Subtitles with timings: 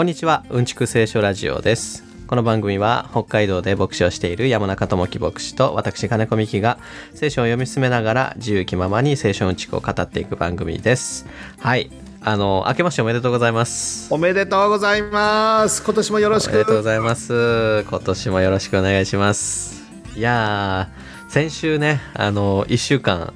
[0.00, 0.46] こんにちは。
[0.48, 2.04] うんちく聖書ラジオです。
[2.26, 6.78] この番組は北海道で牧師をしている山中智樹牧師と私金子美希が
[7.12, 11.26] 聖書を読み進めながら自由気ままに聖書うんちくを語っていく番組です。
[11.58, 11.90] はい。
[12.22, 14.08] あの明けましておめでとうございます。
[14.10, 15.82] おめでとうございます。
[15.84, 16.52] 今年もよろしく。
[16.52, 17.84] おめでとうございます。
[17.86, 19.82] 今年もよろしくお願いします。
[20.16, 23.34] いやー先週ねあの1週間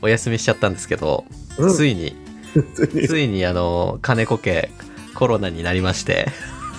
[0.00, 1.26] お休みしちゃったんですけど、
[1.58, 1.74] うん。
[1.74, 2.16] ついに。
[3.06, 4.70] ついにあの金子家
[5.16, 6.28] コロナになりまして。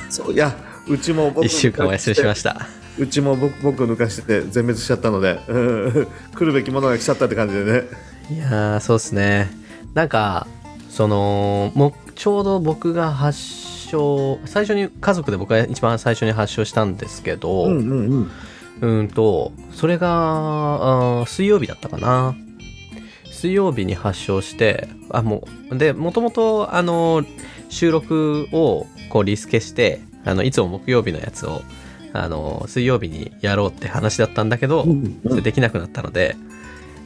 [0.09, 0.55] そういや
[0.88, 2.68] うちも僕 1週間お休みしました。
[2.98, 7.84] うちも僕僕抜かしてて全滅しちゃったので、うん来るべきものが来ちゃったって感じでね。
[8.31, 9.50] いやーそうっすね。
[9.94, 10.48] なんか
[10.90, 18.31] そのもうちょうど僕が発症最初に家族で僕が一番最初に発症したんですけど、うんうん。
[18.80, 22.36] うんと、それが、あー水曜日だったかな。
[23.31, 27.23] 水曜日に発症して、あ、もう、で、もともと、あの、
[27.70, 31.62] 収録を、こう、リスケして、あの、いつも木曜日のやつを、
[32.14, 36.36] あの、水曜日にやろうって話だったんだけど、うんそれできなくなったので、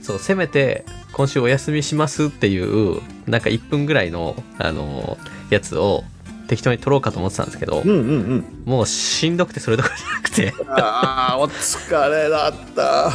[0.02, 5.18] そう、せめて、今週お休みしますっていう、なんか1分ぐらいの、あの、
[5.50, 6.04] やつを、
[6.48, 8.02] 適当に撮ろうかと思ってたんですけど、うんうんう
[8.36, 8.46] ん。
[8.66, 13.10] もうしんどくてそれどころじゃなくて、ああお疲れだった。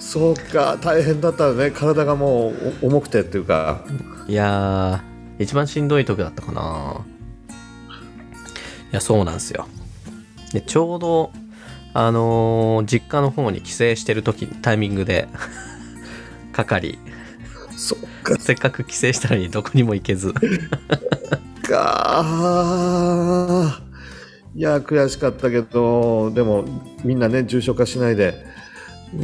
[0.00, 1.70] そうか大変だったね。
[1.70, 3.84] 体がもうお重くてっていうか。
[4.26, 5.11] いやー、
[5.42, 7.04] 一番しんどい時だったかな。
[8.92, 9.66] いや、そうなんですよ。
[10.52, 11.32] で、ちょうど、
[11.94, 15.28] あのー実家の方に帰省してる時タイミングで、
[16.52, 16.98] かかり、
[17.76, 20.32] そっかせっかく帰省したのにどこにも行けず。
[21.62, 22.22] か
[24.54, 26.64] いや悔しかったけどでも
[27.04, 28.44] みんなね重症化しないで、
[29.14, 29.18] う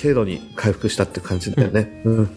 [0.00, 2.36] 軽度に回復したって感じだよね、うん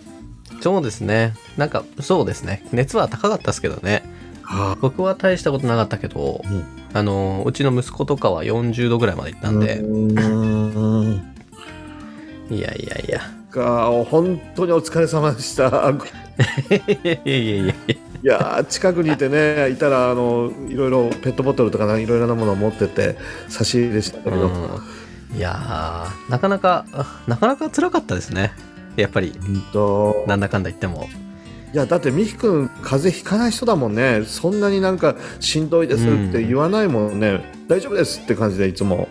[0.62, 1.34] そうですね。
[1.58, 2.66] なんか、そうですね。
[2.72, 4.04] 熱は高かったですけどね。
[4.52, 11.22] あ僕は大したことなかったけど、うんあのーうちの息子とかは40度ぐらいまで行ったんで、うん
[12.50, 13.22] いやいやいや。
[13.52, 15.72] か本当にお疲れ様でしたい
[17.04, 17.74] やいやいやいや。
[18.22, 24.48] いやー近くにいてねいたらあのいろいろペットボトルとかないろいろなものを持ってって差し入れしたけど、
[25.32, 28.52] うん、いやーなかなかあなかなか辛かったですね
[29.02, 30.24] やっぱりうんと。
[30.28, 31.08] なんだかんだ言っても。
[31.72, 34.24] いやだって美樹君風邪ひかない人だもんね。
[34.26, 39.08] そんなになんかしんどいですって言わないもんね、大丈夫ですって感じでいつも。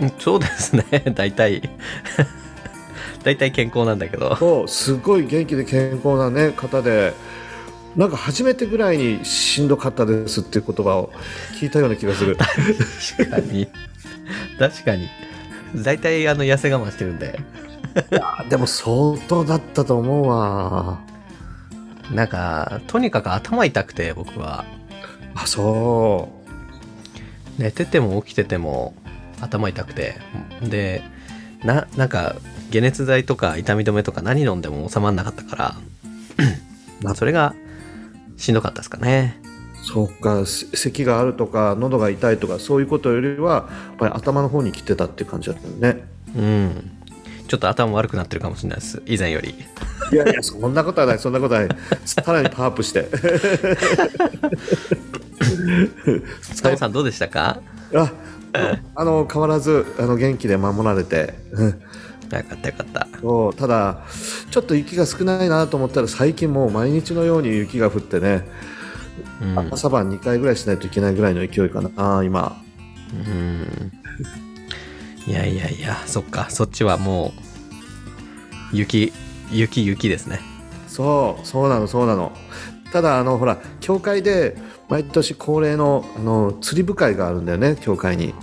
[0.00, 0.84] うんそうですね。
[1.14, 1.70] 大体。
[3.22, 4.34] 大体健康なんだけど。
[4.36, 7.14] そうすごい元気で健康な、ね、方で。
[7.96, 11.12] なんか初めてぐらいにしんどかったですっていう言葉を
[11.60, 12.36] 聞いたような気がする。
[13.16, 13.68] 確かに。
[14.58, 15.08] 確かに。
[15.76, 17.38] 大体あの痩せ我慢してるんで
[18.48, 21.00] でも相当だったと思うわ。
[22.10, 24.64] なんかとにかく頭痛くて僕は。
[25.34, 26.28] あそ
[27.58, 28.94] 寝てても起きてても
[29.40, 30.16] 頭痛くて。
[30.62, 31.02] で
[31.64, 32.36] ななんか
[32.72, 35.74] 解熱剤とか痛み止めとか何飲んでも収まんなかったから
[37.02, 37.54] まあ それが
[38.36, 39.40] しんどかったですかね。
[39.82, 46.04] うそうかせ咳があるとか喉が痛いとかそういうことよりはやっぱり頭の方に来てたっていう感じだったよね。
[46.36, 47.01] うん
[47.52, 49.02] ちょっと頭悪くなってるかもしれないです。
[49.04, 49.54] 以前より。
[50.10, 51.18] いやいやそんなことはない。
[51.18, 51.68] そんなことはない。
[52.06, 53.10] さらにパワーアップして。
[56.54, 57.60] 塚本さんどうでしたか？
[57.94, 58.10] あ
[58.94, 61.76] あの変わらずあの元気で守られて、うんよ
[62.30, 63.06] かったよかった。
[63.20, 64.02] そうただ
[64.50, 68.48] ちょっと雪が少ないなと思ったら最近もう毎日のように雪が降ってね、
[69.42, 69.58] うん。
[69.74, 72.62] 朝晩2回ぐらいしないといけないぐらいの勢いかなあー今。
[73.12, 73.92] うん
[75.26, 76.50] いやいやいやそっか。
[76.50, 77.32] そっちはも
[78.72, 79.12] う雪
[79.50, 80.40] 雪雪ですね。
[80.88, 82.32] そうそうなのそうなの。
[82.92, 84.56] ただあのほら教会で
[84.88, 88.34] 毎年恒例のあの釣り部会があるんだよね教会に。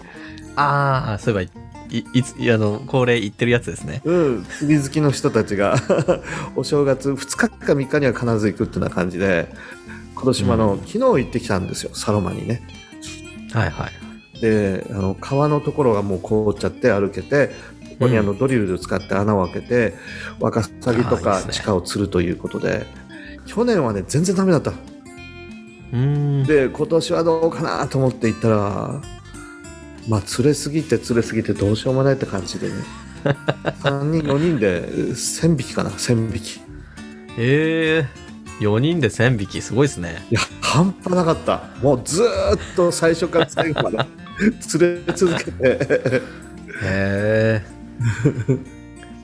[0.56, 1.52] ああそういえば
[1.92, 4.02] いいついあの恒例言ってるやつですね。
[4.06, 5.76] うん釣り好きの人たちが
[6.56, 9.52] お正月2日か3日には必ず行くってな感じで
[10.16, 10.80] 今年もあの、うん。
[10.80, 12.62] 昨日行ってきたんですよサロマにね。
[13.54, 14.09] はいはい
[14.42, 19.94] であの川のところがもう凍っちゃって歩けてここにあのドリルで使って穴を開けて
[20.40, 22.86] ワカサギとか地下を釣るということで
[23.46, 24.72] 去年はね全然ダメだった。
[24.72, 26.44] うーん。
[26.46, 29.02] で今年はどうかなと思って行ったら
[30.08, 32.76] まあ釣れすぎて釣れすぎてどうしようもないって感じでね。
[33.84, 36.62] 3人4人で1000匹かな1000匹。
[37.38, 40.26] ええ4人で1000匹すごいですね。
[40.30, 41.64] いや半端なかった。
[41.82, 43.98] もうずーっと最初から最後まで
[44.62, 45.52] 釣れ続けて。
[45.62, 46.22] へ
[46.84, 47.64] え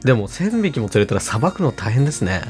[0.04, 2.42] でも1000匹も釣れたらさばくの大変ですね。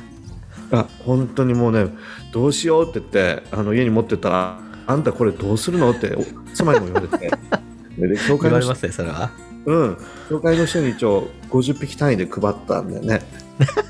[0.72, 1.90] あ本当にもうね
[2.34, 5.92] どうしようって言ってあの家に持ってったらあんたこれどうするの？
[5.92, 6.24] ってお
[6.54, 7.32] 妻にも言われて。
[7.98, 9.32] で教会ますねそれは。
[9.66, 9.98] うん。
[10.30, 13.22] 教会の人に一応50匹単位で配ったんだよね。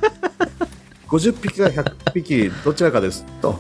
[1.08, 3.60] 50匹が100匹どちらかですと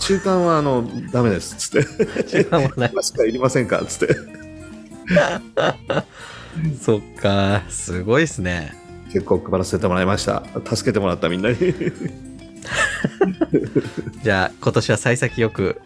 [0.00, 1.56] 中間はあのダメです。
[1.70, 2.22] つって。
[2.24, 2.90] 時間もない。
[2.92, 3.84] 今しかいりませんか？
[3.86, 4.16] つって。
[6.80, 7.62] そっか。
[7.68, 8.72] すごいっすね。
[9.12, 10.42] 結構配らせてもらいました。
[10.64, 11.56] 助けてもらったみんなに。
[14.22, 15.80] じゃあ今年は幸先よく。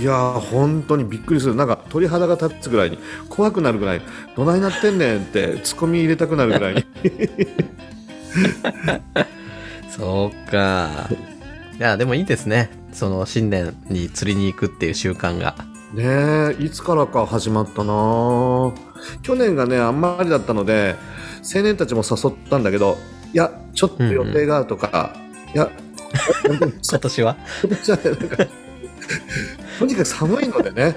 [0.00, 1.54] いやー本当にびっくりする。
[1.54, 2.98] なんか鳥肌が立つぐらいに。
[3.28, 4.02] 怖くなるぐらい。
[4.36, 6.84] どないなってんねんってツッコミ入れたくなるぐらいに。
[9.90, 11.08] そうか。
[11.78, 15.54] いやでもいいですねその新年に釣りに行くっていう習慣が。
[15.92, 18.72] ねえいつからか始まったな。
[19.22, 20.96] 去年がねあんまりだったので
[21.54, 22.96] 青年たちも誘ったんだけど
[23.34, 25.14] いやちょっと予定があるとか、
[25.54, 25.70] いや
[26.48, 27.36] 本当に今年は？
[27.62, 27.98] 今年は
[29.78, 30.96] とにかく寒いのでね。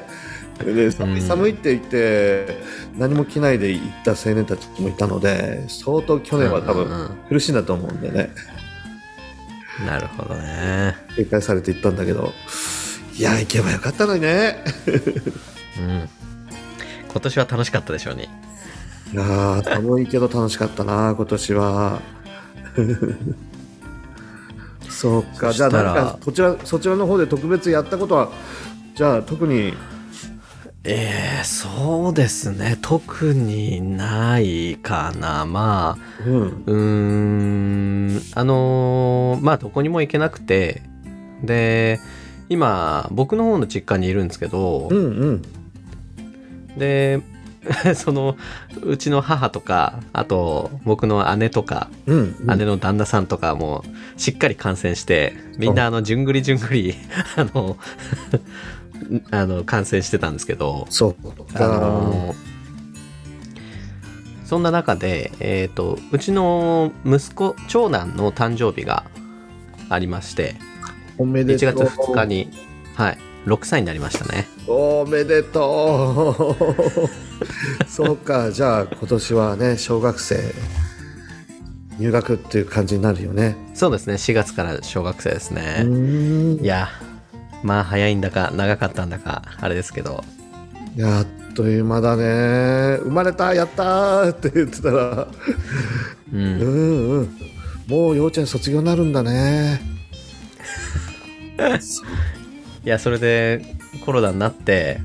[0.59, 2.61] で寒いうん寒いって言って
[2.97, 7.09] 何も着ないで行った青年たちもいたので相当去年は多分うんうんうん。
[7.29, 8.31] 苦しんだと思うんでね
[9.85, 10.95] なるほどね。
[11.15, 12.33] 警戒されて行ったんだけど。
[13.17, 14.63] いや行けばよかったのにね。
[15.79, 16.09] うん。
[17.11, 18.29] 今年は楽しかったでしょうね
[19.11, 22.01] いやー寒いけど楽しかったな今年は。
[24.89, 25.51] そうか。
[25.53, 28.31] じゃあそしたら何かこちらそちらの方で特別やったことは
[28.95, 29.73] じゃあ特に
[30.85, 32.77] えー、そうですね。
[32.81, 35.45] 特にないかな。
[35.45, 38.15] まあうん。
[38.15, 40.83] んあのーまあどこにも行けなくて。
[41.43, 41.99] で
[42.49, 45.41] 今僕の方の実家にいるんですけど、うんうん。
[46.77, 47.21] で
[47.95, 48.37] その
[48.83, 52.57] うちの母とかあと僕の姉とかうんうん。
[52.57, 53.83] 姉の旦那さんとかも
[54.17, 56.95] しっかり感染してみんなあのじゅんぐりじゅんぐり
[57.35, 57.77] あの
[59.31, 61.15] あの感染してたんですけどそう
[61.55, 62.35] あの
[64.45, 69.03] そんな中で、えっとうちの息子長男の誕生日が
[69.89, 70.55] ありまして
[71.19, 71.73] 1おめでとう。
[71.73, 72.49] 月2日に、
[72.95, 74.47] はい、6歳になりましたね。
[74.67, 76.45] おめでと
[77.83, 77.85] う。
[77.87, 78.51] そうか。
[78.51, 80.39] じゃあ今年はね小学生
[81.99, 83.57] 入学っていう感じになるよね。
[83.73, 84.13] そうですね。
[84.13, 86.87] 4月から小学生ですうね、いや
[87.63, 90.23] まあ早いんだか長かったんだかあれですけど。
[90.95, 92.97] やっという間だね。
[93.03, 95.27] 生まれたやったーって言ってたら。
[95.27, 95.27] う
[96.33, 97.37] うんんうん。
[97.87, 99.81] もう幼稚園卒業になるんだね。
[102.85, 103.61] いやそれで
[104.05, 105.01] コロナになって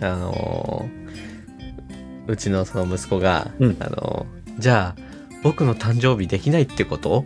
[0.00, 0.88] あの
[2.28, 3.76] うちのその息子が、うん。
[3.80, 4.26] あの
[4.58, 5.05] じゃあ
[5.46, 7.24] 僕の誕生日できないってこと？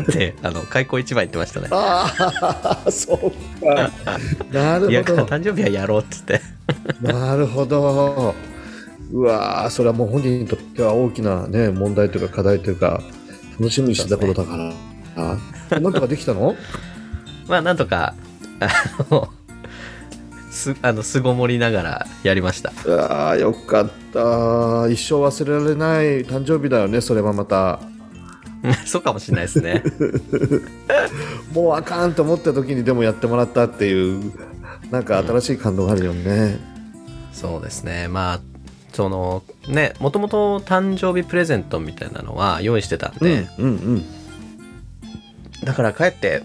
[0.00, 1.68] ってあの開口一番言ってましたね。
[1.70, 3.90] ああそうか。
[4.50, 6.40] なるいやほど誕生日はやろうっつって。
[7.02, 8.34] なるほど。
[9.12, 13.02] うわーそれはもう本人にとっては大きなね問題というか課題というか
[13.60, 14.72] 楽しみにしてたことだから、
[15.16, 16.56] あなんとかできたの？
[17.48, 18.14] まあなんとか
[18.60, 18.68] あ
[19.10, 19.28] の
[20.52, 22.72] すあの巣ごもりながらやりました。
[22.84, 27.80] うわーよかった一生忘れられない誕生日だよねそれはまた。
[28.62, 29.82] う んそうかもしれないですね。
[31.52, 34.32] もうあかんと思った時にでもやってもらったっていう
[34.90, 36.60] なんか新しい感動があるよね、
[37.32, 38.06] そうですね。
[38.08, 38.40] まあ
[38.92, 44.04] そのねもともと誕生日プレゼントみたいなのは用意してたんで、うんうん
[45.64, 46.42] だから帰って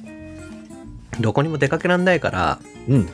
[1.19, 3.09] どこにも出かけらんないからうんうん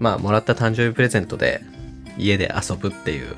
[0.00, 1.62] まあもらった誕生日プレゼントで
[2.18, 3.36] 家で遊ぶっていう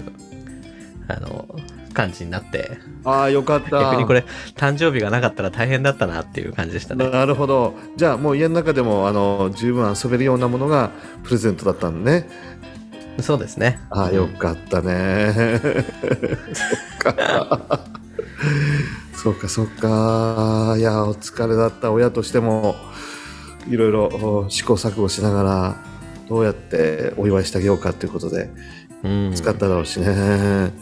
[1.09, 1.47] あの
[1.93, 2.79] 感じになって。
[3.05, 3.81] ああよかった。
[3.83, 4.25] 逆にこれ
[4.57, 7.11] 誕生日がなかったら大変だったなっていう感じでしたね。
[7.11, 7.75] なるほど。
[7.97, 10.91] じゃあもう家の中でもあの十分遊べるようなものが
[11.25, 12.29] プレゼントだったんね。
[13.21, 13.79] そうですね。
[13.91, 15.35] ああよかったね。
[16.55, 17.81] そっか。
[19.15, 20.77] そうかそうか。
[20.79, 21.93] いやお疲れだった。
[21.93, 22.77] 親としても
[23.69, 25.92] いろいろ試行錯誤しながら
[26.29, 28.51] どうやってお祝いしてあげようかということで
[29.03, 29.33] うん。
[29.35, 30.73] 使っただろうしね、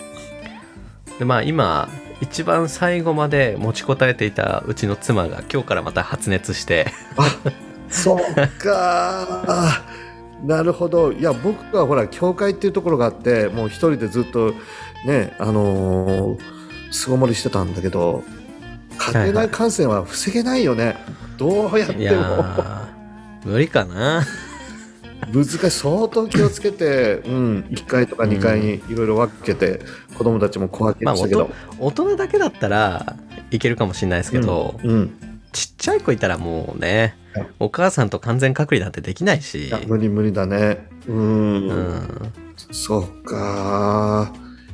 [1.19, 1.89] でまあ今
[2.21, 6.87] 一番最後まで持ちこたえていたうちの妻が今日からまた発熱して。
[7.89, 8.19] そう
[8.63, 9.83] か。
[10.45, 11.13] なるほど。
[11.13, 14.55] いや僕はほら教会っていうところがあってもう一人でずっと
[15.07, 16.41] ねあのー
[16.93, 18.25] 巣ごもりしてたんだけど
[18.99, 20.97] 家庭内感染は防げないよね、
[21.39, 22.01] どうやっても。
[22.43, 22.87] ー
[23.45, 24.27] 無理かな
[25.33, 25.71] 難しい。
[25.71, 29.81] 相当気をつけて、うん、1階とか2階にいろいろ分けて、
[30.17, 33.17] 子供たちも小分けましたけど、大人だけだったら
[33.51, 35.11] いけるかもしれないですけど、うんうん。
[35.53, 37.17] ちっちゃい子いたらもうね
[37.59, 39.73] お母さんと完全隔離なんてできないし。
[39.87, 40.87] 無理無理だね。
[41.09, 41.69] うん。
[41.69, 42.33] うん。
[42.71, 44.33] そうか。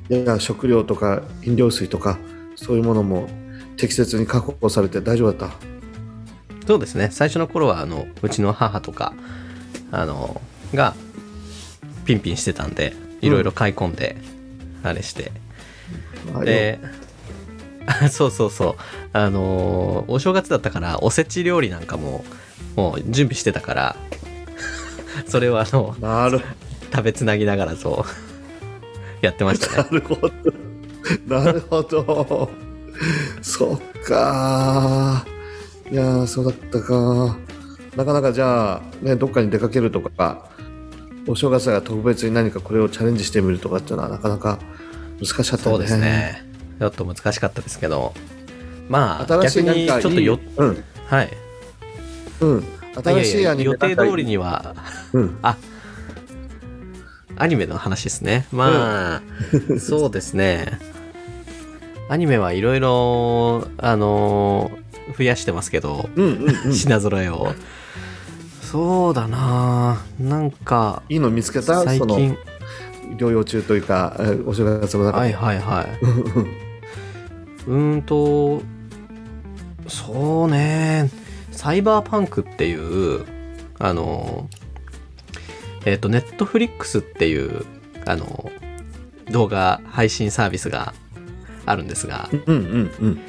[0.08, 2.18] いや食料とか飲料水とか
[2.54, 3.28] そういうものも
[3.76, 5.56] 適切に確保されて大丈夫だった。
[6.66, 7.08] そうですね。
[7.10, 9.14] 最初の頃はあのうちの母とか
[9.92, 10.40] あの
[10.74, 10.94] が
[12.04, 14.16] ピンピンしてたんでいろいろ買い込んで、
[14.82, 15.32] あれして。
[16.34, 16.80] あで
[18.10, 18.74] そうそうそう。
[19.12, 22.24] あのーお正月だったからおせち料理なんかも
[22.74, 23.96] もう準備してたから
[25.26, 26.40] それをあのなる。
[26.92, 28.06] 食べつなぎながらそ
[29.22, 29.88] うやってましたね。
[29.90, 30.30] なるほど。
[31.26, 32.50] なるほど。
[33.42, 35.26] そっか
[35.90, 37.36] いやーそうだったか
[37.96, 40.48] なかなかじゃあねどっかに出かけるとか
[41.26, 44.58] お正月が特別に何かこれをチャレンジしてみるとかっていうのはなかなか
[45.18, 45.60] 難しかったよね。
[45.60, 46.44] そうですね。
[46.78, 48.14] ちょっと難しかったですけど。
[48.88, 50.84] まあ新しい逆にちょっとようん。
[51.06, 51.30] はい。
[52.40, 52.64] うん。
[53.02, 54.74] 新しいアニメ予定通りにには
[55.12, 55.38] うん。
[55.42, 55.56] あ
[57.38, 58.46] アニメの話ですね。
[58.52, 59.22] まあ、
[59.80, 60.78] そうですね。
[62.08, 64.70] アニメはいろいろあの
[65.18, 66.72] 増やしてますけど、うんうんうん。
[66.72, 67.54] 品揃えを
[68.70, 70.02] そうだな。
[70.18, 71.82] なんかいいの見つけた？
[71.84, 72.36] 最近。
[73.18, 75.18] 療養中というかえーお正月の中で。
[75.18, 75.86] はいはいはい。
[77.68, 78.62] うーんと
[79.88, 81.10] そうね。
[81.52, 83.24] サイバーパンクっていう
[83.78, 84.48] あの
[85.84, 87.64] えっ、とネットフリックスっていう
[88.04, 88.50] あの
[89.30, 90.92] 動画配信サービスが
[91.64, 92.28] あるんですが。
[92.46, 93.20] うんうんうん。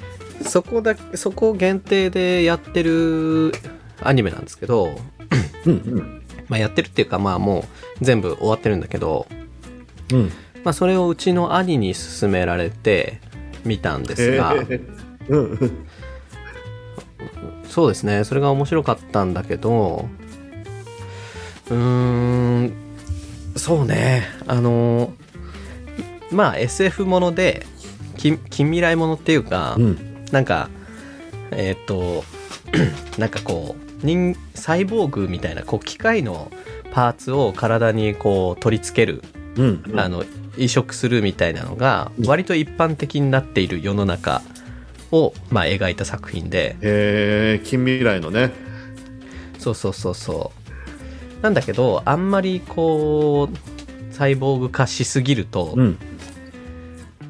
[0.41, 3.51] そこだそこ限定でやってる
[4.01, 4.99] アニメなんですけど、
[5.67, 6.21] うんうん。
[6.49, 7.65] まあ、やってるっていうかまあも
[8.01, 9.27] う全部終わってるんだけど、
[10.13, 10.31] うん。
[10.63, 13.19] まあ、それをうちの兄に勧められて
[13.63, 15.71] 見たんですが、へー。
[17.69, 18.23] そうですね。
[18.23, 20.09] それが面白かったんだけど
[21.69, 22.73] うーん
[23.55, 24.23] そうね。
[24.47, 25.13] あの
[26.31, 27.65] まあ SF もので
[28.17, 30.25] 近近未来ものっていうか、うん。
[30.31, 30.69] なんか
[31.51, 32.23] えっ、と
[33.17, 36.51] なんかこう人サイボーグみたいなこう機械の
[36.91, 39.23] パーツを体にこう取り付ける、
[39.55, 39.99] うん。
[39.99, 40.23] あの
[40.57, 42.27] 移植するみたいなのがうん。
[42.27, 44.41] 割と一般的になっている世の中
[45.11, 46.75] を、まあ、描いた作品で。
[46.81, 48.51] へえ近未来のね。
[49.59, 50.51] そうそうそうそ
[51.39, 51.43] う。
[51.43, 55.97] なんだけどあんまりこうサイボーグ化しすぎると、うん。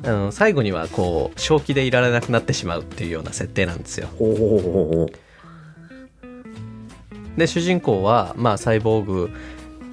[0.03, 4.07] あの最後にはこう正気でいられなくなってしまうっていうような設定なんですよ。
[4.17, 5.09] ほうほうほうほ
[7.37, 9.29] で主人公は、まあ、サイボーグ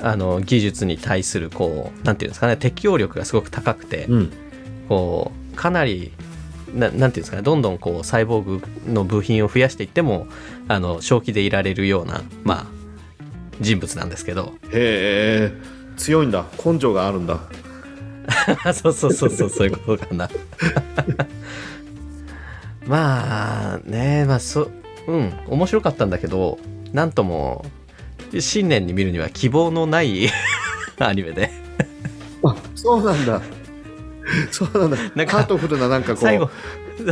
[0.01, 4.33] あの技術に対するこうなんていうんですかね適応力がすごく高くて、ううん。
[4.89, 6.13] こうかなり
[6.75, 10.27] ななんていうんですかねどんどんこうサイボーグの部品を増やしていっても
[10.69, 12.67] あの正気でいられるような、まあ、
[13.61, 14.55] 人物なんですけど。
[14.73, 15.75] へえ。
[15.97, 16.45] 強いんだ。
[16.65, 17.41] 根性があるんだ。
[18.75, 20.29] そうそうそうそうそういうことかな。
[22.87, 24.71] まあねまあそ
[25.07, 26.59] うん面白かったんだけど
[26.95, 27.65] なんとも
[28.39, 30.29] 新年に見るには希望のない
[30.99, 31.51] アニメで。
[32.45, 33.43] あそうなんだ。
[34.51, 34.97] そうなんだ。
[35.17, 36.49] なんかハートフルななんかこう最後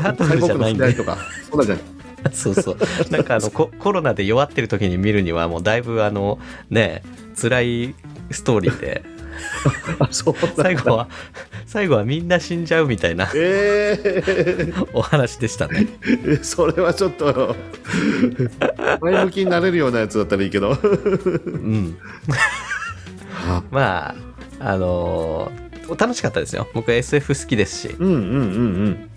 [0.00, 1.18] ハトフルじゃないんとか。
[1.50, 1.84] そうなんじゃない
[2.32, 2.76] そうそう。
[3.10, 6.38] なんかあのココロナで弱ってる時に見るにはもうだいぶあの
[6.70, 7.02] ね
[7.40, 7.94] 辛い
[8.30, 9.02] ストーリーで
[9.98, 11.08] あ そう最後は
[11.66, 14.86] 最後はみんな死んじゃうみたいなえー。
[14.92, 15.86] お話でしたね。
[16.26, 17.56] えそれはちょっと
[19.00, 20.78] 前向きになれるようなやつだったらいいけど。
[20.82, 20.86] う
[21.48, 21.96] ん。
[23.48, 24.14] あまあ
[24.60, 25.62] あのー
[25.98, 26.68] 楽しかったですよ。
[26.72, 27.88] 僕 SF 好きですし。
[27.88, 28.16] いうんうんう
[28.88, 29.10] ん。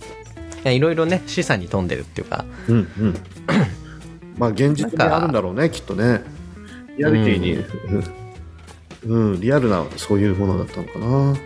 [0.63, 2.45] やいろいろね示唆に富んでるっていうか。
[2.67, 3.05] うんうん。
[3.05, 3.15] う ん
[4.37, 6.21] まあ現実にあるんだろうねきっとね。
[6.97, 7.53] リアリティに。
[7.53, 8.03] うん、
[9.05, 11.37] うんリアルなそういうものだったのかな。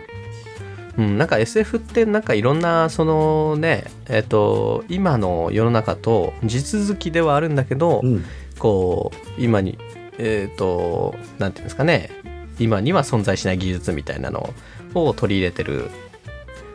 [0.98, 8.24] うん、なんか SF ってなんかいろんなそのねえっ、と今の世の中と地続きではあるんだけど、うん。
[8.58, 9.78] こう今に
[10.18, 12.10] えっ、となんていうんですかね
[12.58, 14.52] 今には存在しない技術みたいなの
[14.94, 15.90] を取り入れてる、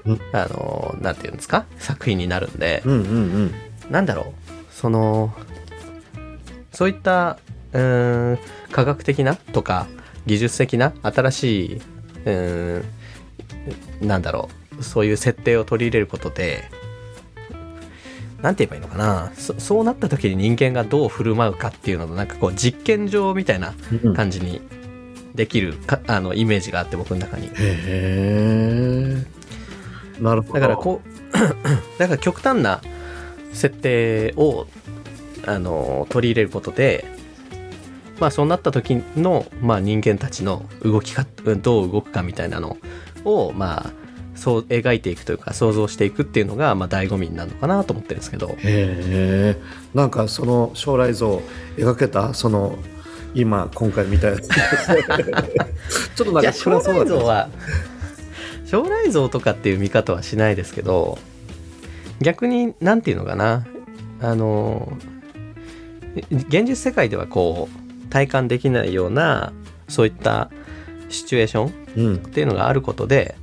[0.05, 0.21] うん。
[0.31, 3.53] あのなんていうんですか作品になるんで、うんうんうん。
[3.91, 4.25] なんだろう
[4.71, 5.33] その
[6.71, 7.37] そういった
[7.73, 8.39] うーん
[8.71, 9.87] 科学的なとか
[10.25, 12.83] 技術的な新しいうー
[14.03, 16.63] んなんだろうそういう設定を取り入れることで
[18.41, 24.13] なんて言えばいいのかなそそうなった時に人間がどう振る舞うかっていうののなんかこう実験場みたいなうん。
[24.13, 24.61] 感じに
[25.33, 27.47] できるかあのイメージがあって僕の中に。
[27.47, 29.25] へえ。
[30.21, 30.53] なるほど。
[30.53, 31.09] だからこう
[31.99, 32.81] だから極端な
[33.51, 34.67] 設定を
[35.45, 37.05] あの取り入れることで
[38.19, 41.25] まあそうなった時の、まあ、人間たちの動きか
[41.61, 42.77] どう動くかみたいなの
[43.25, 43.91] をまあ
[44.35, 48.49] そう描いていくというか想像していくっていうのがまあ醍醐味になるのかなと思ってるんですけど。
[48.49, 49.55] へえ
[49.93, 51.41] なんかその将来像
[51.77, 52.77] 描けたその
[53.33, 54.47] 今今回見たやつ。
[56.15, 57.49] ちょっとなんか将来像は
[58.65, 61.17] 将来像とかっていう見方はしないですけど
[62.21, 63.65] 逆に何て言うのかな。
[64.21, 64.91] あの
[66.31, 67.84] 現実世界ではこう
[68.15, 69.51] 体感できないような
[69.89, 70.49] そういった
[71.09, 72.15] シチュエーションうん。
[72.15, 73.35] っていうのがあることで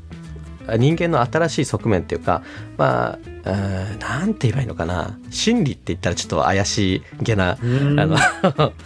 [0.79, 2.43] 人間の新しい側面っていうか
[2.79, 5.19] まあうーんなんて言えばいいのかな。
[5.29, 8.01] 心理って言ったらちょっと怪しげな、うん。
[8.01, 8.17] あの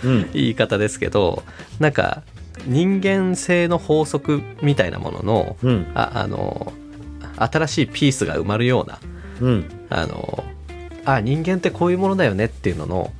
[0.02, 0.28] うん。
[0.32, 1.44] 言い方ですけど
[1.78, 2.24] なんか
[2.66, 5.86] 人間性の法則みたいなもののうん。
[5.94, 6.72] ああの
[7.36, 8.98] 新しいピースが埋まるような
[9.40, 9.86] うん。
[9.88, 10.42] あの
[11.04, 13.12] あ人間ってこういうものだよねっていうのの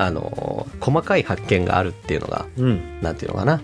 [0.00, 3.00] あの細かい発見があるっていうのがうん。
[3.02, 3.60] なんていうのかな。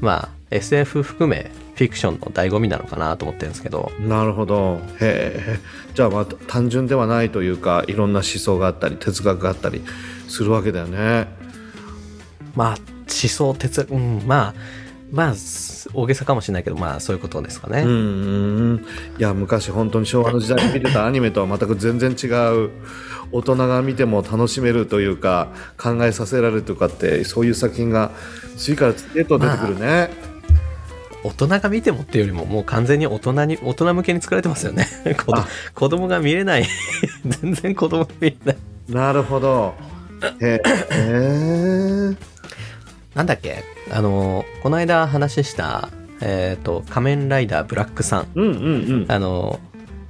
[0.00, 3.92] まあ SF 含めフィクションの醍醐味なのかなと思ってるんですけど。
[4.00, 4.80] なるほど。
[5.00, 5.58] へえ。
[5.94, 9.82] じゃあまあ単純ではないというかいろんな思想があったり哲学があったり
[10.26, 11.28] するわけだよね。
[12.54, 12.76] まあ思
[13.06, 14.54] 想哲学うんまあ
[15.12, 15.34] まあ
[15.92, 17.92] 大げさかもしれないけどまあそういうことですかね、うんう
[18.74, 18.86] ん。
[19.18, 22.70] いや昔本当に昭和の時代に見てたアニメとは全く全然違う
[23.34, 28.10] 大人が見ても楽しめるというか考えさせられるとかってそういう作品が
[28.56, 30.10] 次から次へと出てくるね、
[31.24, 34.86] 大人が見てもっていうよりももう完全に大人に大人向けに作られてますよね。
[35.74, 36.66] 子供が見れない。
[37.42, 38.56] 全然子供が見れない。
[38.88, 39.74] なるほど。
[40.40, 40.60] へ
[40.90, 42.16] え。
[43.14, 43.64] なんだっけ？
[43.90, 45.88] あのこの間話した
[46.20, 48.26] えっ、と仮面ライダーブラックさん。
[48.34, 48.56] うんうんう
[49.06, 49.06] ん。
[49.08, 49.58] あの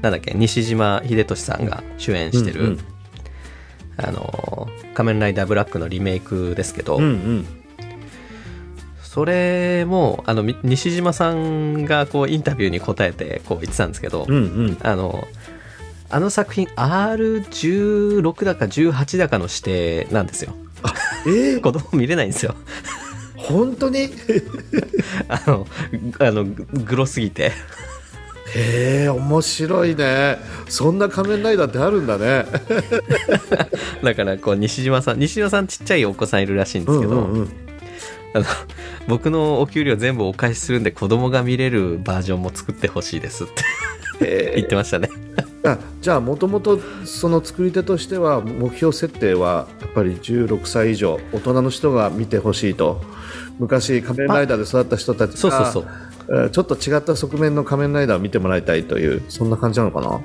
[0.03, 0.33] なんだっけ？
[0.35, 2.79] 西島秀俊さんが主演してる、
[3.96, 7.46] あの仮面ライダーブラックのリメイクですけど、うんうん。
[9.02, 14.38] それもあのみ西島さんがこうインタビューに答えてこう言ってたんですけど、うんう
[14.70, 14.78] ん。
[14.83, 15.26] あの
[16.11, 20.54] あの作品 R16 だか18だかの指定なんですよ。
[21.26, 22.54] えー、 子供見れないんですよ。
[23.37, 24.00] 本当に？
[24.00, 24.11] へ
[25.28, 25.66] あの
[26.18, 27.52] あのググロすぎて
[28.57, 30.38] え面白いね。
[30.69, 32.47] そんな仮面ライダーってあるんだね。
[34.03, 37.49] だからこう西島さん西島さんちっちゃいお子さんいるらしいんですけど、うんうんうん。
[38.35, 38.45] あの
[39.09, 43.47] 僕のお給料全部お返しするんで子供が見れるバージョンも作ってほしいですっ
[44.19, 45.09] てへ 言ってましたね。
[45.67, 53.03] あじゃあもともとその作り手としては目標設定はやっぱり16歳以上大人の人が見てほしいと。
[53.59, 55.85] 昔仮面ライダーで育った人たちがそうそうそう。
[55.85, 56.13] えー
[56.53, 60.21] ちょっと違った側面の仮面ライダーを見てもらいたいというそんな感じなのかな？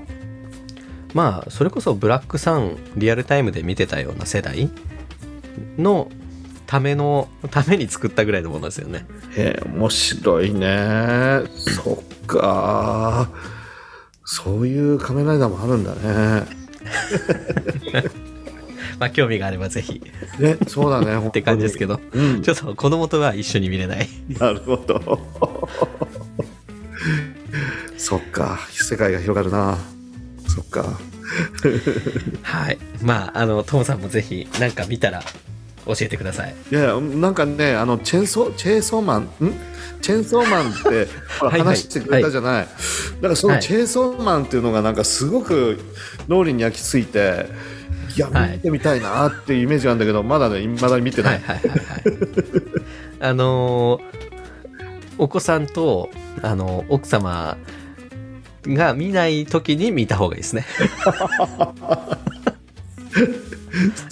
[1.13, 4.69] まあそれこそブラックさんリアルタイムで見てたような世代
[5.77, 6.09] の
[6.67, 9.05] ためのために作ったぐらいのものですよね。
[9.35, 11.41] へえ面白いね。
[11.55, 13.29] そっか。
[14.23, 16.45] そういう仮面ライダーもあるんだね
[18.99, 20.01] まあ興味があればぜひ。
[20.39, 21.99] ねそうだねっ って感じですけど。
[22.11, 22.41] うん。
[22.41, 24.07] ちょっと子供とは一緒に見れない。
[24.39, 25.19] なるほど。
[27.97, 29.77] そっか世界が広がるな。
[30.47, 30.99] そっか。
[32.41, 32.77] はい。
[33.01, 35.23] まああのトモさんもぜひなんか見たら
[35.85, 36.55] 教えてください。
[36.71, 39.29] いやいやなんかねあのチェーンソーチェーンソーマンん？
[40.01, 41.07] チェーンソーマンって
[41.49, 43.63] 話してくれたじゃない、だからそのはい。
[43.63, 45.77] チェーンソーマンっていうのがなんかすごく
[46.29, 47.47] 脳裏に焼き付いて
[48.19, 48.51] いやはい。
[48.51, 51.79] 見てみたいなっていうイメージがあるんだけど、まだね未だに見てな、はいいはいはいはい。
[53.21, 54.19] あのー
[55.19, 56.09] お子さんと
[56.41, 57.57] あの奥様
[58.63, 60.65] が見ない時に見た方がいいですね。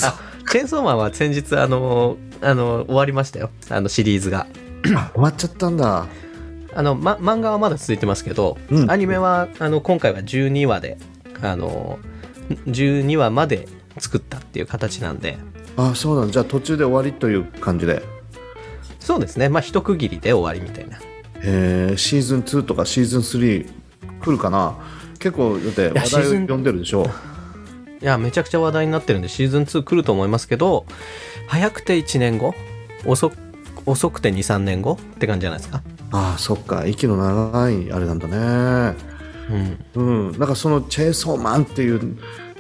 [0.03, 0.19] あ
[0.51, 3.51] チェーンソーマンは先日あのあの終わりましたよ。
[3.69, 4.47] あのシリーズが。
[4.95, 6.07] あ終わっちゃったんだ。
[6.75, 8.91] あの、ま、漫画はまだ続いてますけど、うん。
[8.91, 10.97] アニメはあの今回は12話で
[11.41, 11.99] あの
[12.67, 13.67] 12話まで
[13.99, 15.38] 作ったっていう形なんで。
[15.75, 16.33] あそうなんだ。
[16.33, 18.03] じゃあ途中で終わりという感じで。
[18.99, 19.49] そうですね。
[19.49, 20.99] まあ一区切りで終わりみたいな。
[21.41, 21.97] えー。
[21.97, 23.69] シーズン2とかシーズン3
[24.21, 24.75] 来るかな？
[25.19, 27.05] 結構だってや話題を読んでるでしょ。
[28.01, 30.86] いやめちゃくちゃ話題になってるんでシーズン2来ると思いますけど
[31.47, 32.53] 早くて1年後？
[33.05, 33.31] 遅
[33.86, 34.93] 遅くて23年後？
[34.93, 35.81] って感じじゃないですか。
[36.12, 36.86] ああそっか。
[36.86, 38.95] 息の長いあれなんだね。
[39.95, 40.29] うん。
[40.29, 40.39] うん。
[40.39, 42.17] なんかそのチェーンソーマンっていう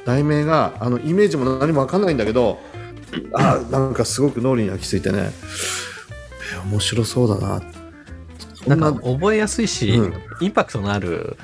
[0.07, 2.59] 題名があのイメージも何も分かんないんだけど
[3.33, 5.31] あーなんかすごく脳裏に焼き付いてね。
[6.55, 7.61] え面白そうだな。
[8.55, 10.13] そなんか覚えやすいし、うん。
[10.39, 11.37] インパクトのある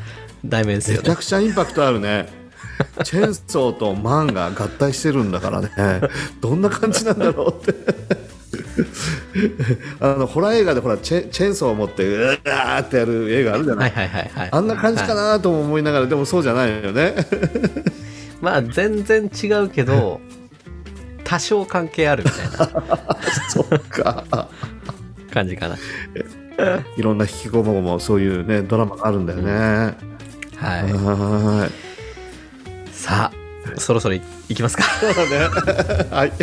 [0.45, 1.01] 題名ですよね。
[1.01, 2.27] めちゃくちゃインパクトあるね。
[3.03, 5.69] チェーンソーとマンが合体してるんだからね。
[6.39, 8.13] どんな感じなんだろうって。
[9.99, 14.49] あのホラー映画でほらチェチェーンソーを持ってうわーってやる映画あるじゃない、はいはいはいはい。
[14.51, 17.15] あんな感じかなとも思いながら、でもそうじゃないよね
[18.43, 20.19] まあ全然違うけど
[21.23, 23.17] 多少関係あるみたいな。
[23.49, 24.49] そうか。
[25.31, 25.77] 感じかな。
[26.97, 29.95] いろんな引きこもごもそういうねドラマがあるんだよね、は
[30.57, 31.71] はーいい。
[32.91, 34.83] さあ、そろそろいいきますか。
[34.83, 35.37] そうだね。
[36.11, 36.33] はい。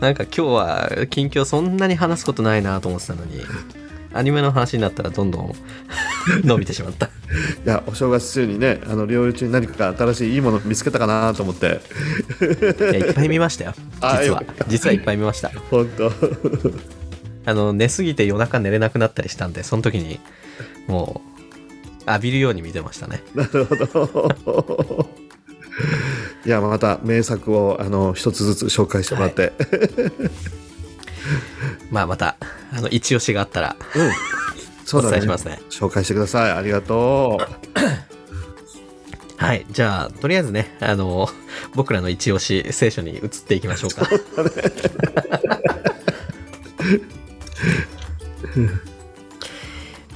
[0.00, 3.42] なんか今日は近況そんなに話すことないなと思ってたのに、
[4.18, 5.54] アニメの話になったらどんどん
[6.44, 7.06] 伸びてしまった。
[7.06, 7.10] い
[7.64, 11.80] やお正月中にねあの療養中に何か新しいいいもの見つけたかなと思って
[12.80, 13.74] いや、いっぱい見ましたよ。
[14.00, 14.42] あ実は。
[14.66, 15.50] 実はいっぱい見ました。
[15.70, 16.12] 本当
[17.46, 20.20] あの、寝すぎて夜中寝れなくなったりしたんで、その時に
[20.86, 21.22] も
[22.06, 23.22] う浴びるように見てましたね。
[23.34, 25.08] なるほど
[26.44, 29.52] いやまた名作をあの一つずつ紹介してもらって、
[31.90, 32.36] まあまた、
[32.72, 34.10] あの、一押しがあったらうん
[34.84, 35.60] そおうだね伝えしますね。
[35.70, 37.38] 紹介してくださいありがと
[39.36, 39.66] はい。
[39.70, 41.28] じゃあ、とりあえずね、あの、
[41.74, 44.08] 僕らの一押し聖書に移っていきましょうか。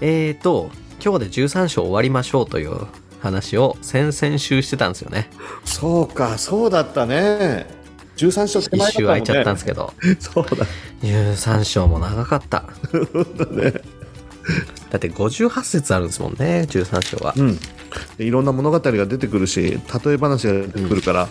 [0.00, 0.72] えーと、
[1.04, 2.88] 今日で13章終わりましょうという
[3.20, 5.30] 話を先々週してたんですよね。
[5.64, 7.81] うそうかそうだったね
[8.16, 10.66] 13章手一前だったもんね周空いちゃったんですけど、 そうだ
[11.02, 12.64] 13章も長かった。
[14.90, 17.34] だって58節あるんですもんね、13章は。
[17.36, 17.58] うん
[18.16, 21.28] でいろんな物語が出てくるし例え話が出てくるから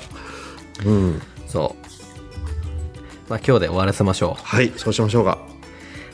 [0.86, 3.30] うん、そう。
[3.30, 4.44] まあ今日で終わらせましょう。
[4.44, 5.40] はいそうしましょうか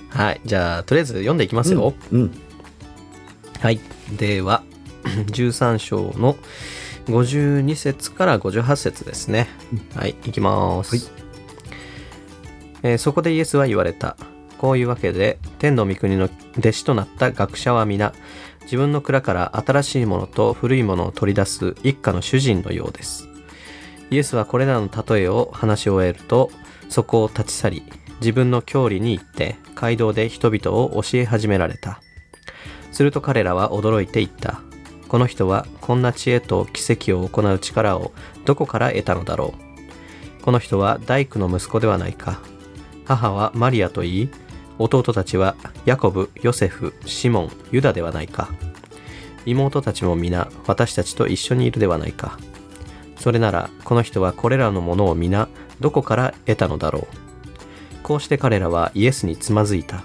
[0.10, 0.41] はい。
[0.45, 1.93] じゃあ、とりあえず読んでいきますよ。
[2.12, 2.32] うん
[3.60, 3.80] はい。
[4.17, 4.63] では、
[5.03, 6.38] 13章の
[7.08, 9.48] 52節から58節ですね。
[9.96, 10.96] はい、いきます。
[10.96, 11.28] はい
[12.84, 14.15] えーそこでイエスは言われた。
[14.58, 18.13] こういうわけで、天の御国の弟子となった学者は皆、
[18.63, 23.30] 自分の蔵から新しいものと古いものを取り出す一家の主人のようです。
[24.10, 26.50] イエスはこれらの例えを話し終えると、
[26.89, 27.84] そこを立ち去り、
[28.20, 32.02] 自分の郷里に行って、街道で人々を教え始められた。
[32.91, 34.62] すると彼らは驚いて言った。
[35.08, 38.12] この人はこんな知恵と奇跡を行う力を
[38.46, 40.43] どこから得たのだろう。
[40.43, 42.41] この人は大工の息子ではないか。
[43.06, 44.30] 母はマリアといい、
[44.80, 48.50] 弟たちはヤコブ、ヨセフ、シモン、ユダではないか。
[49.46, 52.38] 妹たちも皆私たちと一緒にいるではないか。
[53.17, 55.48] それならこの人はこれらのものを皆
[55.80, 58.04] どこから得たのだろう。
[58.04, 60.04] こうして彼らはイエスにつまずいた。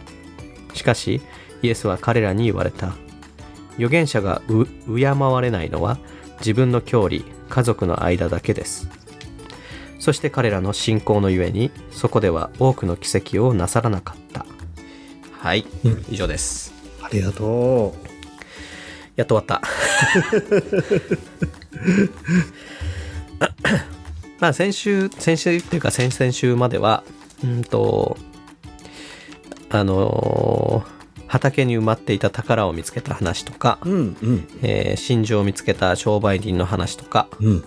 [0.75, 1.21] しかし
[1.63, 2.95] イエスは彼らに言われた。
[3.77, 5.99] 預言者がう敬われないのは
[6.39, 8.89] 自分の郷里、家族の間だけです。
[9.99, 14.45] そして彼らの信仰のゆえにそこでは多くの奇跡をなさらなかった。
[15.33, 15.65] はい、
[16.11, 16.73] 以上です。
[17.01, 17.95] ありがと
[19.15, 19.63] やっと終わった。
[24.41, 27.05] まあ先週、先週っていうか先々週までは、
[27.45, 28.17] うんと、
[29.71, 31.02] あのー
[31.33, 34.49] 畑に埋まっていた宝を見つけた話とか、ううんうん。
[34.61, 37.65] えー真珠を見つけた商売人の話とか、うん。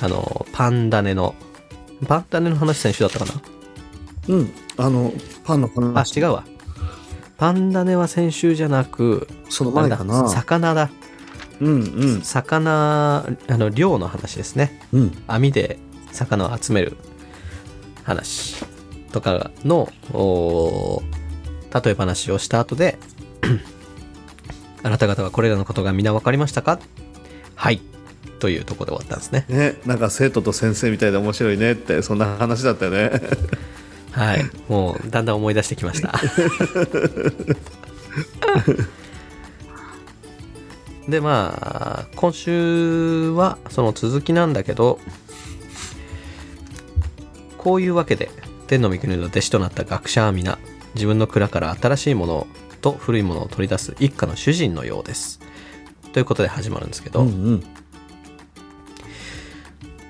[0.00, 1.34] あのパンダネの、
[2.08, 3.42] パンダネの話先週だったかな？
[4.28, 4.50] うん。
[4.78, 5.12] あの
[5.44, 6.44] パンのあ、話違うわ。
[7.36, 10.30] パンダネは先週じゃなく、その前かな。
[10.30, 10.88] 魚だ。
[11.60, 12.22] うんうん。
[12.22, 14.80] 魚、あの、漁の話ですね。
[14.94, 15.12] うん。
[15.26, 15.78] 網で
[16.10, 16.96] 魚を集める
[18.02, 18.64] 話
[19.12, 19.92] とかの
[21.82, 22.98] 例え話をした後で
[24.82, 26.78] あなた方はこれらのことが皆分かりましたか？
[27.54, 27.80] はい。
[28.38, 29.46] というところで終わったんですね。
[29.48, 33.10] ねなんか生徒と先生みたいで面白いねってそんな話だったよね。
[34.12, 34.44] はい。
[34.68, 36.12] もうだんだん思い出してきました。
[41.08, 44.98] でまあ今週はその続きなんだけど
[47.58, 48.30] こういうわけで
[48.66, 50.58] 天の御国の弟子となった学者は皆
[50.96, 52.46] 自分の蔵から新しいもの
[52.80, 55.40] と古いものを取り出す一家の主人のようです。
[56.12, 57.62] ということで始まるんですけど、うんうん。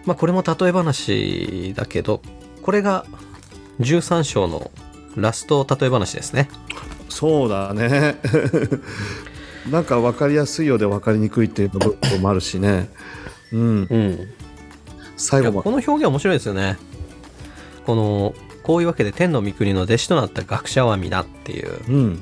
[0.04, 2.22] まあこれも例え話だけど
[2.62, 3.04] これが
[3.80, 4.70] 13章の
[5.16, 6.48] ラスト例え話ですね。
[7.08, 8.16] そうだね。
[9.70, 12.88] なんか分かりやすいようで分かりにくいっていう部分もあるしね。
[13.52, 13.60] うん。
[13.90, 14.28] うん。
[15.16, 16.78] 最後この表現面白いですよね。
[17.84, 18.34] この
[18.66, 21.78] こういうわけで天の御国の弟子となった学者は皆っていう。
[21.88, 22.20] うん。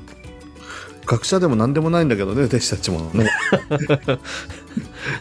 [1.07, 3.31] 学者でも何でもないんだけどね弟子たちもね。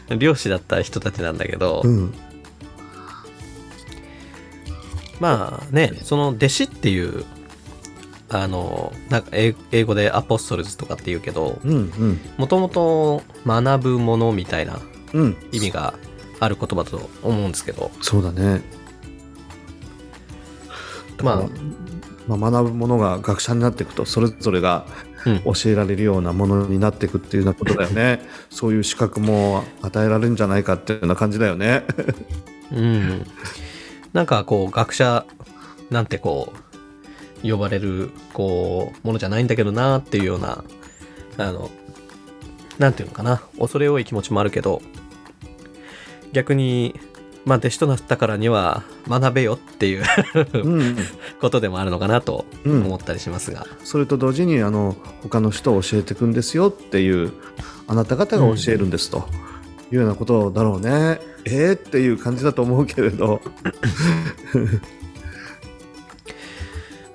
[0.18, 2.14] 漁師だった人たちなんだけど、うん。
[5.18, 7.24] まあねその弟子っていう
[8.28, 12.20] あのなんか英英語でアポストルズとかって言うけどうんうん。
[12.36, 14.78] もともと学ぶものみたいな
[15.14, 15.94] うん意味が
[16.40, 18.60] ある言葉だと思うんですけどそうだね
[21.22, 21.48] ま
[22.26, 24.86] まあ、学ぶものが学者になっていくとそれぞれが
[25.44, 28.20] 教えられるようなものになっていくっていうようなことだよね。
[28.50, 31.84] そういう資格も与えられるんじゃないかっていうような感じだよね。
[32.72, 33.26] うん。
[34.12, 35.24] なんかこう、学者
[35.90, 36.52] なんてこ
[37.42, 40.64] う、呼ばれる、こう、ものじゃないんだけどなっていうような、
[41.38, 41.70] あの、
[42.78, 44.82] なんていうのかな、恐れ多い気持ちもあるけど、
[46.32, 46.98] 逆に、
[47.44, 50.04] まあ、弟子となったからには学べよっていう
[50.54, 50.96] うん。
[51.40, 52.86] ことでもあるのかなとうん。
[52.86, 53.66] 思ったりしますが。
[53.84, 57.32] それと同時にあの他の人を教えていくんですよっていう
[57.86, 59.28] あなた方が教えるんですと。
[59.92, 63.42] いうようなことだろうね、えーっていう感じだと思うけれど。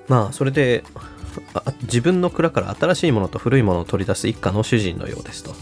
[0.08, 0.84] まあ、それで、
[1.54, 5.54] あ自分の蔵から新しいものと古いものを取り出す一家の主人のようですと。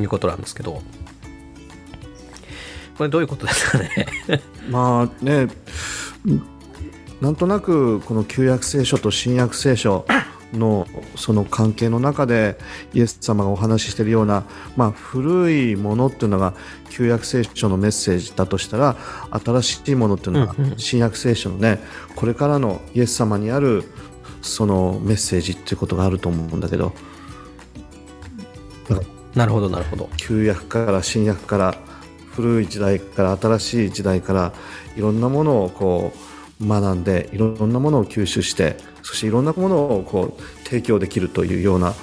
[0.00, 0.82] いうことなんですけど、
[3.00, 3.88] これどういうことですかね？
[4.68, 5.48] まあね
[7.22, 10.04] なんとなくこの旧約聖書と新約聖書
[10.52, 10.86] の
[11.16, 12.58] その関係の中で
[12.92, 14.44] イエス様がお話ししているような、
[14.76, 16.52] まあ、古いものっていうのが
[16.90, 18.96] 旧約聖書のメッセージだとしたら
[19.30, 21.82] 新しいものっていうのが新約聖書のね
[22.16, 23.84] これからのイエス様にある
[24.42, 26.92] そのメッセージっていうことがあると思うんだけど
[29.34, 30.08] なるほど、なるほど。
[30.16, 31.74] 旧約から新約から
[32.40, 34.52] 古い時代から新しい時代から
[34.96, 36.12] いろんなものをこ
[36.60, 41.94] う学んでいろんなものを吸収してそしていろんなものをこう提供できるというような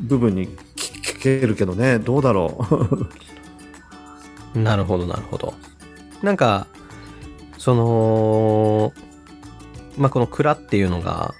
[0.00, 1.98] 部分に聞聞けるけどね。
[1.98, 2.66] どうだろ
[4.54, 4.58] う。
[4.58, 5.54] なるほど、なるほど。
[6.22, 6.66] なんか、
[7.58, 8.92] その、
[9.98, 11.34] まあ、この蔵っていうのが、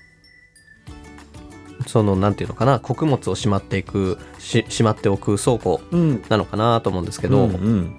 [1.87, 6.23] その、なんていうのかな、穀物をしまっていく、ししまっておく倉庫うん。
[6.29, 7.97] なのかなと思うんですけど、うんうん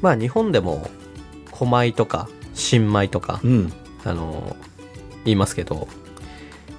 [0.00, 0.88] まあ、日本でも、
[1.56, 3.72] 古米とか、新米とか、うん。
[4.04, 4.56] あの、
[5.24, 5.88] 言いますけど、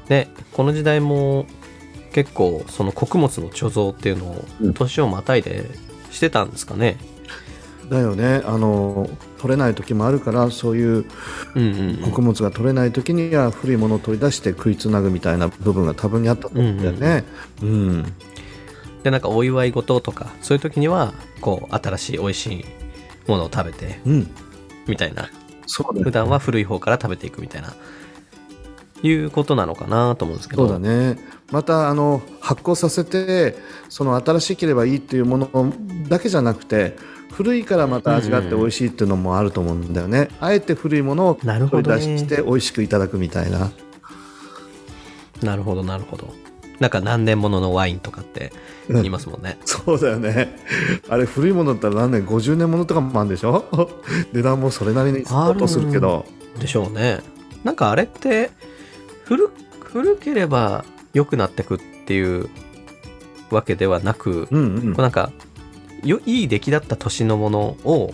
[0.09, 1.45] ね、この時代も
[2.11, 4.73] 結構その穀物の貯蔵っていうのをうん。
[4.73, 5.69] 年をまたいで
[6.11, 6.97] してたんですかね。
[7.89, 8.41] だよね。
[8.45, 11.05] あの取れない時もあるからそういう
[11.55, 11.97] うんうんうん。
[12.01, 17.23] 穀物が取れない時には古いものを取り出して食いつなぐみたいな部分が多分にあったと思うんだよね。
[17.61, 18.13] うん。
[19.03, 22.65] でなんかお祝い事とかそういう時にはこう新しい美味しい
[23.29, 24.27] ものを食べてうん。
[24.87, 25.29] みたいな。
[25.65, 26.03] そうだね。
[26.03, 27.73] 普段は古い方から食べていくみたいな。
[29.01, 30.67] いうことなのかなと思うんですけど。
[30.67, 31.17] そうだね。
[31.51, 33.55] またあの発酵させて
[33.89, 35.73] その新しければいいっていうもの
[36.07, 36.95] だけじゃなくて
[37.31, 43.71] 古いからまた味があって美味しいっていうのもあると思うんだよね、あえて古いものを取り出して美味しくいただくみたいな。
[45.41, 46.33] なるほどなるほど
[46.79, 48.53] なんか何年もののワインとかって
[48.89, 50.57] 言いますもんね、そうだよね。
[51.09, 53.65] あれ古いものだったら何年50年ものとかもあるんでしょ？
[54.33, 56.25] 値段もそれなりに相当するけど。
[56.59, 57.19] でしょうね。
[57.63, 58.51] なんかあれって
[59.25, 59.49] 古
[59.81, 62.49] 古ければ良くなってくっていう
[63.51, 64.93] わけではなく、うんうん。
[64.93, 65.31] こうなんか
[66.03, 68.13] よいい出来だった年のものを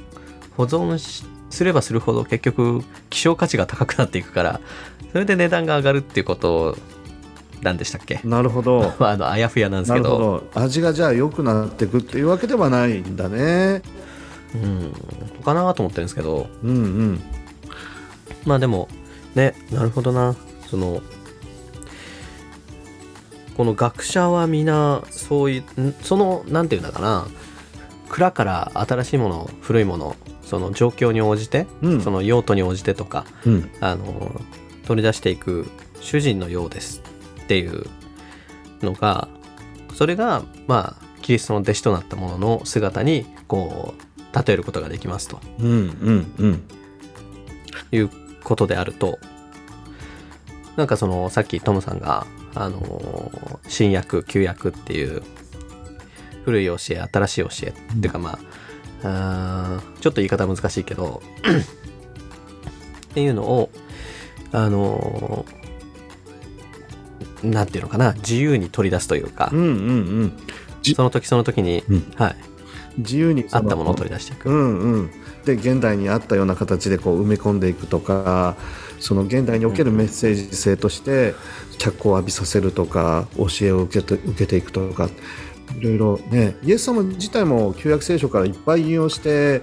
[0.57, 4.59] 保存しすればするほど結局希少価値が高くなっていくから
[5.11, 6.77] それで値段が上がるっていうこと
[7.61, 8.19] なんでしたっけ？
[8.23, 8.93] なるほど。
[8.99, 10.09] まああのあやふやなんですなけど。
[10.09, 10.61] るほど。
[10.61, 13.81] 味がじゃあ良くなっていくっていうわけではないんだね。
[14.53, 14.93] うん。
[15.43, 16.47] かなと思ってるんですけど。
[16.63, 17.21] うんうん。
[18.45, 18.87] まあでも
[19.33, 20.35] ねなるほどな。
[20.69, 21.01] その
[23.57, 25.93] この学者は皆そういうん？
[26.01, 27.25] そのなんていうんだかな。
[28.09, 32.01] 蔵から新しいもの古いものその状況に応じて、うん。
[32.01, 33.69] その用途に応じてとかうん。
[33.81, 34.39] あの
[34.85, 35.65] 取り出していく
[35.99, 37.01] 主人のようです
[37.45, 37.85] っていう
[38.81, 39.27] のが
[39.93, 45.39] それがまあキリストの弟子となったものの姿にこう例えることができますと。
[45.59, 45.73] うんう
[46.11, 46.63] んうん。
[47.91, 48.09] いう
[48.43, 49.19] ことであると
[50.75, 55.23] なんかそのさっきトムさんがあの新約旧約っていう
[56.43, 58.39] 古い教え新しい教えっていうかま
[59.03, 61.21] ああーちょっと言い方難しいけど
[63.11, 63.69] っていうのを
[64.51, 65.45] あの
[67.43, 69.69] なんていうのかな自由に取り出すというかうんうんう
[70.25, 70.33] ん。
[70.83, 72.13] その時その時に、うん。
[72.15, 72.35] はい、
[72.97, 74.49] 自由にそあったものを取り出していく。
[74.49, 75.11] うんうん。
[75.45, 78.55] で現代にあったような形でこう埋め込んでいくとか
[78.99, 81.35] その現代におけるメッセージ性として
[81.77, 85.07] 脚光を浴びさせるとか教えを受けて受けていくとか
[85.79, 86.55] いろいろね。
[86.63, 89.61] イエス様自体も旧約聖書からいっぱい引用して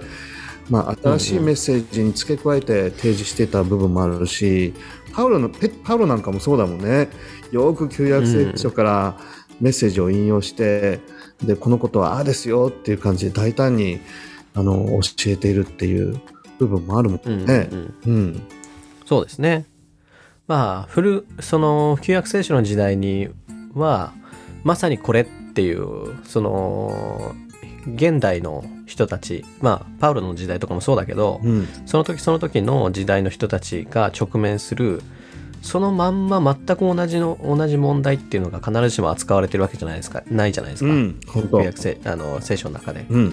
[0.69, 4.73] まあ、新しいメッセージに付け加えて提示していた部分もあるし、
[5.13, 7.09] パウロのペパウロなんかもそうだもんね
[7.53, 9.17] よく旧約聖書から
[9.61, 10.99] メッセージを引用して、
[11.43, 13.99] でこのことはああですよっていう感じで大胆に
[14.53, 16.19] あの教えているっていう
[16.59, 17.69] 部分もあるもうんんね。
[17.71, 18.41] うんうん
[19.05, 19.65] そうですね。
[20.47, 23.29] まあ、古、その、旧約聖書の時代に
[23.73, 24.13] は、
[24.63, 27.35] まさにこれっていう、その、
[27.95, 35.01] 現代の人たち、まあ、パウロの時代とかもそうだけど、うんその時その時の時代の人たちが直面する、
[35.63, 40.91] そのまんま全く同じの、同じ問題っていうのが必ずしも扱われてるわけじゃないですか、ないじゃないですか。
[40.91, 43.05] うん、旧約聖あの聖書の中で。
[43.09, 43.29] うん。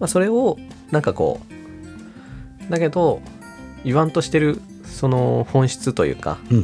[0.00, 0.58] まあ、それを
[0.90, 1.40] なんかこ
[2.68, 3.20] うだけど
[3.84, 6.60] 言わんとしてるその本質というかうん。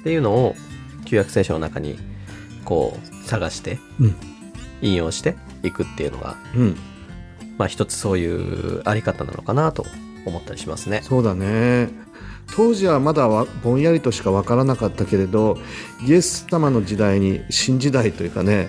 [0.00, 0.56] っていうのを
[1.04, 1.98] 旧約聖書の中に
[2.64, 4.16] こう探してうん。
[4.82, 6.76] 引用していくっていうのがうん。
[7.58, 9.86] まあ一つそういうあり方なのかなと
[10.26, 11.00] 思ったりしますね。
[11.02, 12.07] そうだね
[12.54, 13.28] 当時はまだ
[13.62, 15.58] ぼんやりとしか分からなかったけれど
[16.06, 18.68] イエス様の時代に新時代というかね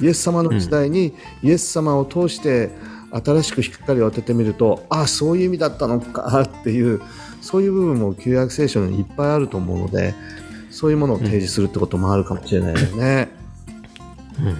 [0.00, 2.70] イエス様の時代にイエス様を通して
[3.10, 7.00] 新しく光を当ててみるとああそういう意味だったのかっていう
[7.40, 10.14] そういう部分も旧約聖書にいっぱいあると思うので
[10.70, 13.28] そういうものを提示するってこともあるかもしれないよね。
[14.40, 14.56] うん。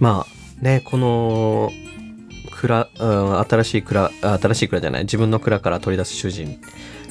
[0.00, 1.70] まあねこの
[2.52, 6.58] 蔵、うん、新しい蔵新しい蔵じゃない自分の蔵から取り出す主人。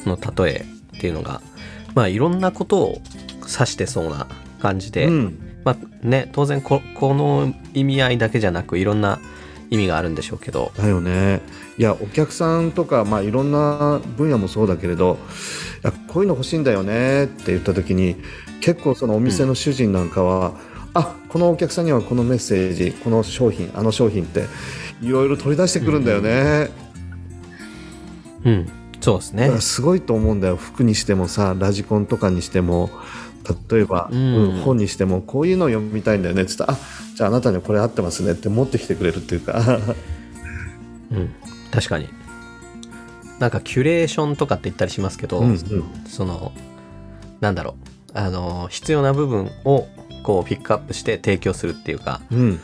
[0.07, 0.65] の例え
[0.97, 1.41] っていうのが
[1.93, 3.01] まあいろんなことを
[3.41, 4.27] 指してそうな
[4.61, 5.39] 感じで、うん。
[5.63, 9.19] まあね当然ここの意味合いだけじゃなくいろんな
[9.69, 10.71] 意味があるんでしょうけど。
[10.77, 11.41] だよね。
[11.77, 15.17] いやお客さんとか、まあ、いろんな分野もそうだけれど
[15.83, 18.15] いやこういうの欲しいんだよねって言った時に
[18.61, 20.55] 結構そのお店の主人なんかは、
[20.93, 24.45] あこのお客さんにはこのメッセージこの商品あの商品って
[25.01, 26.69] いろいろ取り出してくるんだよね、
[28.45, 28.69] うん
[29.01, 29.61] そうですね。
[29.61, 30.55] すごいと思うんだよ。
[30.55, 32.89] 服にしてもさラジコンとかにしても。
[33.69, 34.35] 例えば、うん。
[34.35, 36.41] うん本にしてもこういうのを読みたいんだよね。
[36.41, 36.77] って言ったらあ
[37.15, 38.31] じゃああなたにはこれ合ってますね。
[38.31, 39.79] って持ってきてくれるっていうか。
[41.11, 41.29] うん。
[41.71, 42.09] 確かに。
[43.39, 45.57] なんかキュレーションとかって言ったりしますけど、うんうん。
[46.07, 46.51] その
[47.41, 47.75] なんだろ
[48.15, 48.17] う。
[48.17, 49.87] あの必要な部分を
[50.23, 52.21] こうピックアップして提供するっていうか。
[52.31, 52.59] うん。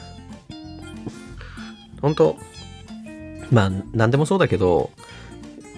[2.02, 2.38] 本当
[3.52, 4.90] まあ何でもそうだけど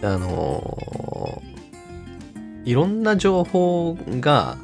[0.03, 1.41] あの
[2.65, 4.57] いろんな情報が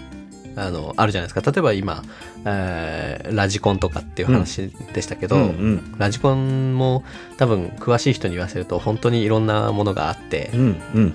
[0.55, 1.51] あのあるじゃないですか。
[1.51, 2.03] 例えば今、
[2.45, 5.95] えーラジコンとかっていう話でしたけど、うんうん。
[5.97, 7.03] ラジコンも
[7.37, 11.13] 多分詳しい人に言わせると本当にいろんなものがあってうんうん。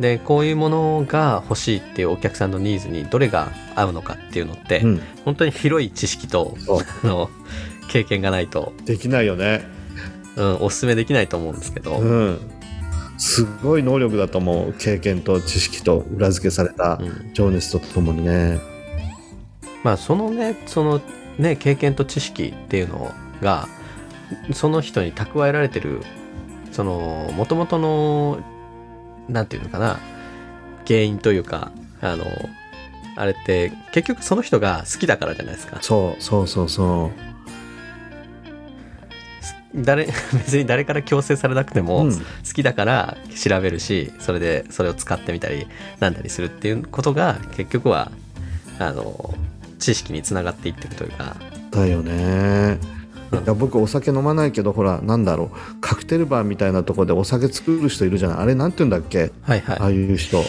[0.00, 5.00] でこういうものが欲しいっていうお客さんのニーズにどれが合うのかっていうのって、うん。
[5.24, 6.56] 本当に広い知識と
[7.04, 7.30] の
[7.88, 9.64] 経験がないと、できないよね。
[10.36, 12.59] うん、おすすめできないと思うんですけど、うん
[13.20, 14.72] すごい能力だと思う。
[14.78, 17.30] 経験と知識と裏付けされたうん。
[17.34, 18.58] 情熱とともにね。
[19.84, 21.00] まあそのねその
[21.38, 23.68] ね経験と知識っていうのが
[24.52, 26.00] その人に蓄えられてる
[26.72, 28.40] その元々の
[29.28, 29.98] なんていうのかな
[30.86, 32.24] 原因というかあの
[33.16, 35.78] あれって結局その人が好きだからじゃないですか。
[35.82, 37.10] そうそうそうそ
[39.74, 42.12] 誰 別に誰から強制されなくてう、も、うん。
[42.16, 45.66] 好きだから調べるしそれでそれを使ってみたり
[46.00, 48.10] なんだりするっていうことが結局は
[48.78, 49.34] あの
[49.78, 51.36] 知識につながっていってるというか。
[51.70, 52.78] だよね。
[53.32, 55.80] いや僕お酒飲まないけどほらなんだろう。
[55.80, 58.38] カクテルバーみたいなとこでお酒作る人いるじゃない。
[58.38, 59.30] あれなんて言うんだっけ？
[59.42, 59.76] はいはい。
[59.78, 60.42] ああいう人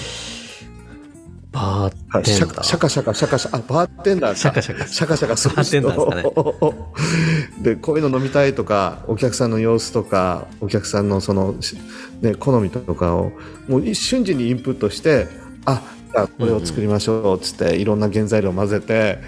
[1.51, 2.53] バーテンダー。
[2.53, 4.37] カシャカシャカシャカシャカあバーテンダーか。
[4.37, 4.87] シャカシャカ。
[4.87, 11.77] シャカシャカするバーテンダーで こういうの飲みたいとかお客さんの様子とかお客さんのその、し
[12.21, 13.31] ね、好みとかを
[13.67, 15.27] もう一瞬時にインプットして
[15.65, 15.81] あ
[16.13, 19.19] じゃあこれを作りましょうっつって、いろんな原材料混ぜて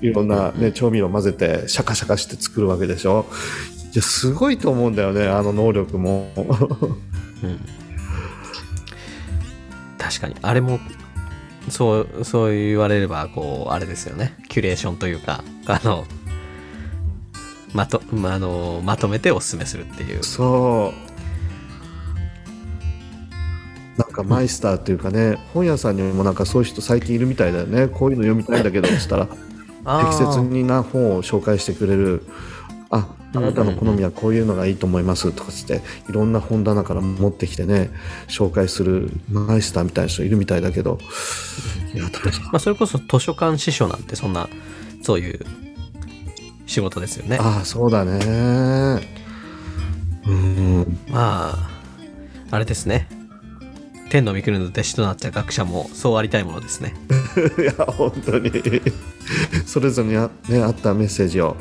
[0.00, 3.26] いろんな、ね、調味料混ぜてシャカシャカして作るわけでしょ。
[3.92, 6.30] いやすごいと思うんだよねあの能力も。
[6.36, 7.58] うん。
[9.98, 10.36] 確かに。
[10.42, 10.78] あれも
[11.68, 14.34] そうそう言われればこうあれですよね。
[14.48, 16.04] キュレーションというかあの
[17.72, 20.22] まと,、まあのまとめておすすめするっていう。
[20.22, 21.06] そう。
[23.98, 27.88] なんかマイスターっていうかね、本屋さんにもなんかそういう人最近いるみたいだよね。
[27.88, 29.38] こういうの読みたいんだけどっつったら適
[30.16, 32.22] 切にな本を紹介してくれる
[33.36, 37.90] ああなたの好みはこういうのがいいと思いますとかつっていろんな本棚から持ってきてね
[38.28, 40.98] 紹介するマイスターみたいな人いるみたいだけど
[41.94, 42.04] いや
[42.52, 44.48] まあ、それこそ図書館司書なんてそんな
[45.02, 45.40] そういう
[46.66, 47.38] 仕事ですよね。
[47.40, 49.00] ああそうだね。
[50.26, 50.98] うん。
[51.08, 51.70] まあ
[52.50, 53.08] あれですね。
[54.08, 56.94] 天の御国の弟子となった学者もそうありたいものですね。
[57.58, 58.50] いや、本当に。
[59.66, 61.56] それぞれにあ,、ね、あったメッセージを、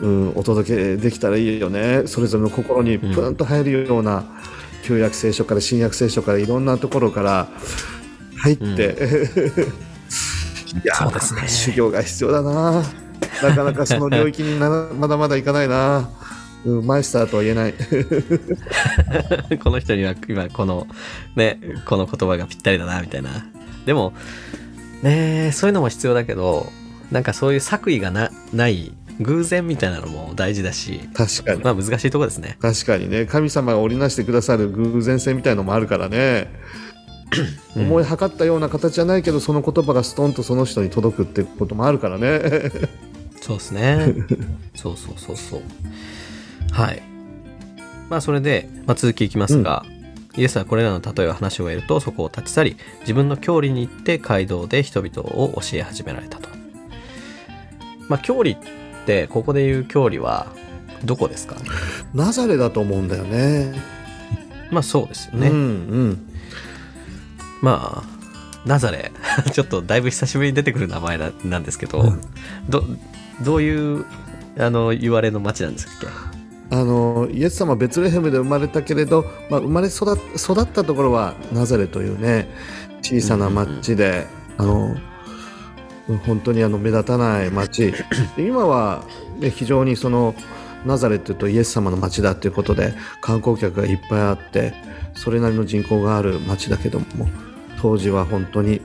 [0.00, 2.02] うん、お届けできたらいいよね。
[2.06, 4.24] それぞれの心にプンと入るような、
[4.84, 7.48] 旧約聖書から新約聖書からいろんなところから
[8.36, 8.96] 入って、
[10.84, 12.82] いやそうですね修行が必要だな。
[13.42, 14.68] なかなかその領域にな
[14.98, 16.10] まだまだいかないな。
[16.66, 17.74] うん、マイスターとは言えない。
[19.62, 20.86] この人には今この
[21.36, 23.46] ねこの言葉がぴったりだなみたいな
[23.86, 24.12] でも
[25.02, 26.70] ねそういうのも必要だけど
[27.10, 31.62] なんかそういう作為がなない偶然みたいなのも大事だし確かに。
[31.62, 32.56] まあ難しいところですね。
[32.60, 33.26] 確かにね。
[33.26, 36.50] 神様が織りなしてくださる偶然性みたいのもあるからね、
[37.76, 37.86] うん。
[37.86, 42.40] 思い測ったような形じゃないけどその言葉がストンとその人に届くってこともあるからね。
[43.40, 44.14] そうですね。
[44.74, 45.60] そうそうそうそう。
[46.72, 47.02] はい。
[48.10, 49.84] まあそれで、まあ、続きいきますが、
[50.36, 56.48] イエスはこれらの例えを話を終えるとそこを立ち去り自分の郷里に行って街道で人々を教え始められたと。
[58.08, 58.56] まあ郷里
[59.04, 60.46] ってここで言う郷里は
[61.04, 61.56] どこですか？
[61.56, 61.60] ね
[62.14, 63.74] ナザレだと思うんだよね。
[64.70, 66.30] まあそうですよね、うんうん。
[67.60, 68.04] まあ
[68.66, 69.12] ナザレ。
[69.52, 72.20] ちょっとだいぶ久しぶりに出てくる名前ななんですけど、うん。
[72.68, 72.82] ど
[73.42, 74.04] どういう
[74.58, 76.06] あの言われの町なんですっけ？
[76.70, 82.48] あのイエス様はベツレヘムで生まれたけれど、まあ、生まれ育っ育ったところはナザレというね
[83.02, 84.26] 小さな町で、
[84.56, 84.96] あの
[86.26, 87.92] 本当にあの目立たない町
[88.36, 89.04] で今は、
[89.38, 90.34] ね、非常にその
[90.84, 94.74] ナザレっていうとイエス様の町だということで観光客がいっぱいあって
[95.14, 97.06] それなりの人口がある町だけども
[97.80, 98.80] 当時は本当に、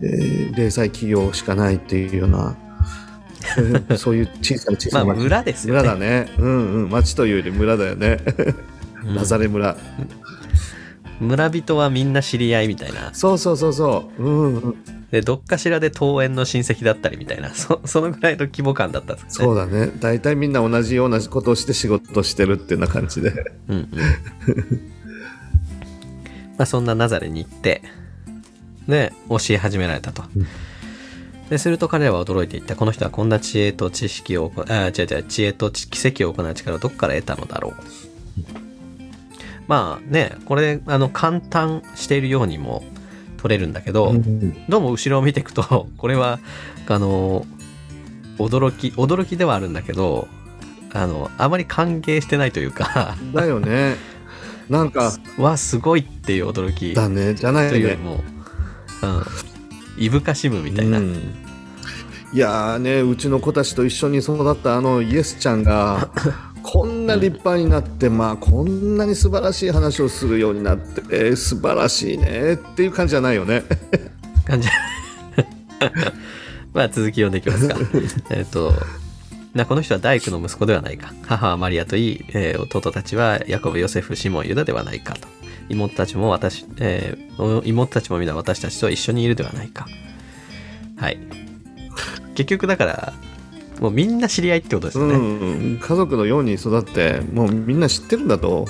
[0.00, 2.56] えー零細企業しかないっていうような
[3.88, 5.80] うん そういう小さな小まあさな町、村ですよね。
[5.80, 6.28] 村だね。
[6.38, 6.90] うんうん。
[6.90, 8.18] 町というより村だよね。
[9.04, 9.14] うん。
[9.16, 9.76] ナザレ村。
[11.20, 13.10] 村人はみんな知り合いみたいな。
[13.12, 14.22] そうそうそうそう。
[14.22, 19.44] うんうんでどっかしらで登園の親戚だったりみたいな そそのぐらいの規模感だったんですね。
[19.44, 19.92] そうだね。
[20.00, 23.52] 大体みんな同じようなことをして仕事してるっていうような感じで。
[23.68, 23.90] うんうん。
[26.56, 27.82] まあそんなナザレに行って
[28.88, 30.46] で教え始められたと、うん。
[31.50, 32.74] ですると彼らは驚いていった。
[32.74, 37.74] この人はこんな知恵と知識を行あ違う違う知恵と知奇跡を行う力をどこから得たのだろう、
[39.68, 42.82] まあねこれあの簡単しているようにも
[43.42, 46.38] 取れるんだけど、うんどうも後ろを見ていくと これは
[46.86, 47.44] あの
[48.38, 50.28] 驚き驚きではあるんだけど
[50.92, 53.96] あのあまり歓迎してないというかだよね。
[54.70, 57.34] なんか わすごいっていう驚きだね。
[57.34, 57.70] じゃないね。
[57.70, 58.22] というよりも、
[59.02, 61.34] うん、いぶかしむみたいな、うん。
[62.32, 66.10] いやーねうちの子たちと一緒に育ったあのイエスちゃんが
[66.62, 73.62] こんな立派になって、まあこんなに素晴らしい話をするようになって、えー素晴らしいねっていう感じじゃないよね。
[74.46, 74.68] 感じ。
[76.72, 77.76] まあ続き読んでいきますか。
[78.30, 78.72] えっと
[79.54, 81.12] なこの人は大工の息子ではないか。
[81.26, 85.28] 母はマリアといい、えー弟たちはヤコブヨセフシモンユダではないかと。
[85.68, 89.86] 妹たちも私、えー妹たちも皆私たちと一緒にいるではないか。
[90.96, 91.18] はい。
[92.34, 93.12] 結局だから
[93.82, 98.66] もうみんな知り合いってことですよね、うん、家族のように育ってもうみんな知ってるんだと。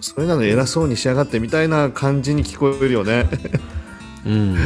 [0.00, 3.26] それなのに偉そうにしやがってみたいな感じに聞こえるよね。
[4.26, 4.56] うん、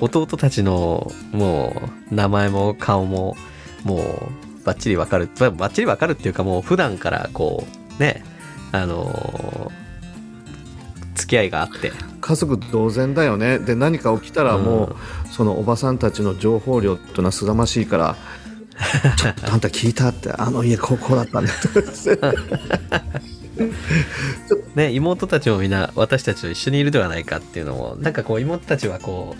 [0.00, 3.36] 弟たちのもう名前も顔も
[3.84, 7.66] もうバッチリわかるババッチリわかるっていうかもう普段からこ
[7.98, 8.24] うね
[8.72, 9.70] あのー
[11.14, 11.92] 付き合いがあって。
[12.20, 13.58] 家族同然だよね。
[13.58, 14.96] で何か起きたらもう、
[15.30, 18.16] そのおばさんたちの情報量っていうのはすさましいから
[19.16, 21.48] ちょっとあんた聞いたってあの家ここだったね。
[24.74, 29.36] ね妹たちもみんな私たちと一緒にいるではないかっていうのもなんかこう妹たちはこ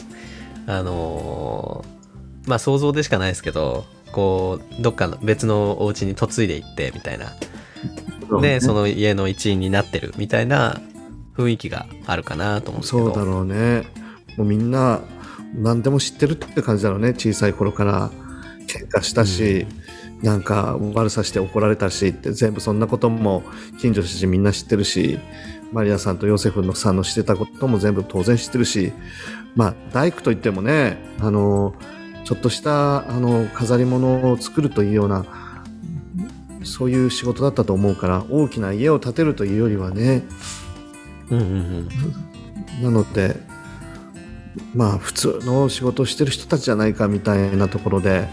[0.66, 2.00] うあのー
[2.48, 7.32] まあ想像でしかないですけどこうどっかの別のお家に嫁いでいってみたいな。
[8.40, 10.80] でその家の一員になってるみたいな
[11.36, 13.04] 雰囲気があるかなと思うんですけど。
[13.06, 13.84] そうだろうね。
[14.36, 15.00] もうみんな
[15.54, 18.10] 何でも知ってるって感じだろうね小さい頃から
[18.78, 19.66] 喧嘩したし、
[20.22, 23.42] なんか悪さして怒られたしって全部そんなことも
[23.80, 25.18] 近所の人たちみんな知ってるし
[25.72, 28.92] マリアさんとヨセフのさんのしてたことも全部当然知ってるし
[29.56, 31.74] まあ大工といってもねあの
[32.24, 35.24] ちょっとしたあの飾り物を作るというような
[36.64, 40.22] そういう仕事だったと思うから大きな家を建てるというよりはね
[41.30, 41.88] うんうん
[42.80, 42.82] うん。
[42.82, 43.36] なので
[44.74, 48.28] まあ普通の仕事をしてる人たちじゃないかみたいなところで、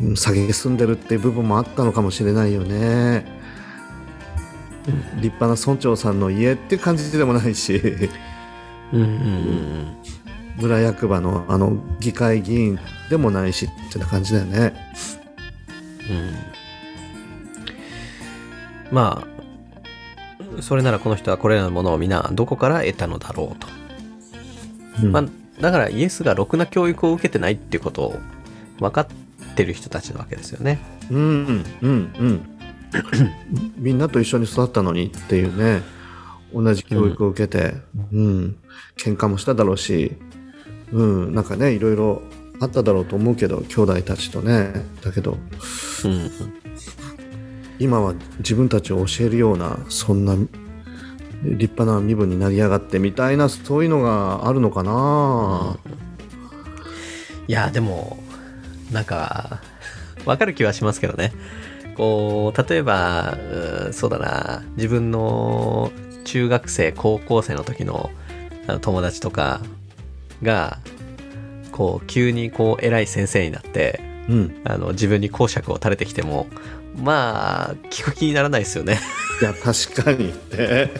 [0.00, 3.36] うん、下げすんでるっていう部分もあったのかもしれないよね。
[5.16, 7.76] 立派な村長さんの家って感じでもないし。
[8.92, 9.96] うんうんうん。
[10.56, 12.78] 村役場のあの議会議員
[13.10, 14.74] でもないしってな感じだよね。
[18.90, 18.94] うん。
[18.94, 19.24] ま
[20.58, 23.68] あそれならこの人はこれらのものを皆どこから得たのだろうと、
[25.02, 25.12] うん。
[25.12, 25.24] まあ、
[25.60, 28.18] だからイエスがろくな教育を受けてないっていうことを
[28.78, 29.06] 分かっ
[29.54, 30.78] てる人たちなわけですよね。
[31.10, 32.58] うんうんうん。
[33.76, 35.82] みんなと一緒に育ったのにっていうね。
[36.52, 37.74] 同じ教育を受けて、
[38.12, 38.56] うん。
[38.96, 40.16] 喧嘩もしただろうし、
[40.92, 42.22] うん、なんかねいろいろ
[42.60, 44.72] あっただろうと思うけど兄弟たちとね。
[45.02, 45.36] だけど
[46.04, 46.30] うん。
[47.78, 50.34] 今は自分たちを教えるようなそんな
[51.42, 55.78] 立派な身分になりやがってみたいなそういうのがあるのかな。
[57.46, 58.18] いやでも
[58.92, 59.60] なんか
[60.24, 61.32] わかる気はしますけどね。
[61.96, 63.38] こう例えば
[63.86, 64.62] うんそうだな。
[64.76, 65.92] 自分の
[66.24, 68.10] 中学生高校生の時の
[68.80, 69.60] 友達とか
[70.42, 70.78] が
[71.72, 74.60] こう急にこう偉い先生になってうん。
[74.64, 76.46] あの自分に講釈を垂れてきても
[76.96, 78.98] まあ聞く気にならないですよね。
[79.40, 80.90] いや確かにね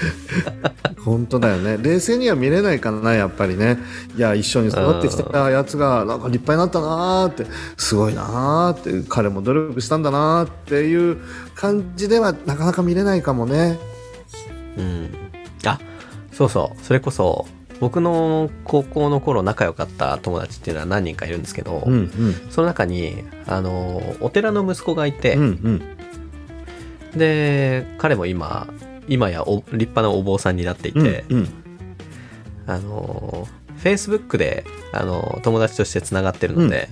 [1.04, 1.78] 本当だよね。
[1.80, 3.78] 冷静には見れないからなやっぱりね。
[4.16, 11.18] いや一緒に育ってきたやつがなんか立派になったなーってすごいなーって彼も努力したんだなーっていう
[11.54, 13.78] 感じではなかなか見れないかもね。
[14.76, 15.10] うん。
[15.64, 15.78] あ
[16.32, 16.84] そうそう。
[16.84, 17.46] それこそ
[17.80, 22.10] 僕の高校の頃仲良かった友達っていうのは何人かいるんですけど、うんうん。
[22.50, 25.46] その中にあのお寺の息子がいて、うんう
[27.14, 27.18] ん。
[27.18, 28.66] で彼も今
[29.08, 31.48] 今やお立派なお坊さんになっていて、うんうん。
[32.66, 33.46] あの
[33.82, 36.88] Facebook であの友達としてつながってるので、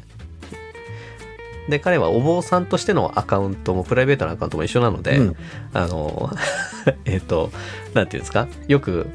[1.68, 5.36] で彼はお坊さんとしてのアカウントもプライベートなアカウントも一緒なので、うん。
[5.72, 6.30] あの
[7.06, 7.50] えっと
[7.94, 8.46] なんていうんですか？
[8.68, 9.06] よく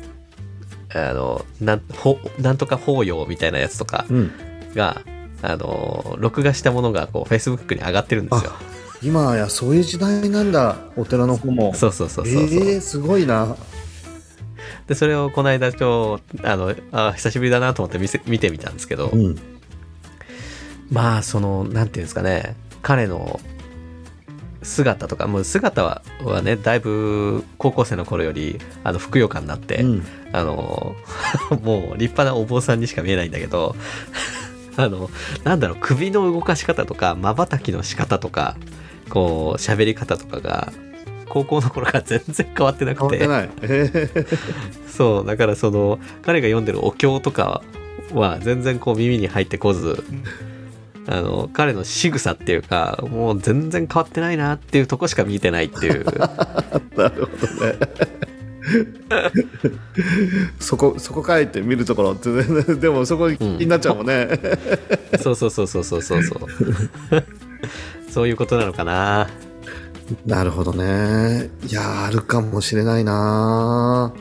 [0.94, 4.32] あのなんほなんとか法要みたいなやつとかうん。
[4.76, 5.02] が
[5.42, 8.52] あの録画したものがこう Facebook に上がってるんですよ。
[9.02, 11.74] 今やそういう時代なんだお寺の方も。
[11.74, 12.60] そうそうそうそうそう。
[12.60, 13.56] えー、すごいな。
[14.88, 19.36] でそれをこの間今日あのあ久しぶりだなと思って見せ見てみたんですけど、うん。
[20.92, 22.56] まあそのなんていうんですかね。
[22.82, 23.40] 彼の
[24.64, 30.06] 姿とかもう姿ははねだいぶ高校生の頃よりあのふくよかになって、うん。
[30.32, 30.96] あの
[31.64, 33.76] もう立派なお坊さんにしか見えないんだけど
[34.78, 35.10] あの
[35.44, 38.56] なんだろう首の動かし方とかまばたきの仕方とか
[39.10, 40.72] こう喋り方とかが
[41.28, 43.20] 高校の頃から全然変わってなくて。
[43.20, 43.72] 変わってない。
[43.74, 43.84] え
[44.16, 44.38] ー
[44.88, 47.62] そうだからその彼が読んでるお経とか
[48.14, 50.04] は全然こう耳に入ってこず
[51.08, 56.06] あの彼の仕草っていうかもう全然変わってないなっていうとこしか見てないっていう。
[56.98, 57.76] なるほどね。
[60.60, 62.44] そこそこかいって見るところってね
[62.76, 64.28] でもそこ気になっちゃうもんね、
[65.20, 66.40] そうそうそうそうそうそうそう
[68.10, 69.30] そういうことなのかな。
[70.26, 71.50] なるほどね。
[71.68, 74.14] いやあるかもしれないな。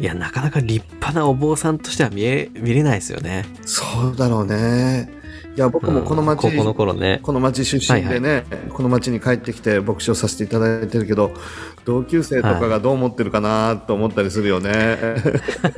[0.00, 3.44] いやなかなか立派なお坊さんとしては見え見れないですよね。
[3.64, 5.12] そうだろうね。
[5.56, 7.20] いや僕もこのうん町、高校の頃ね。
[7.22, 11.32] この町出身でね、この町に帰ってきて牧師をさせていただいてるけど
[11.84, 14.98] 同級生とかがどう思ってるかなと思ったりするよね、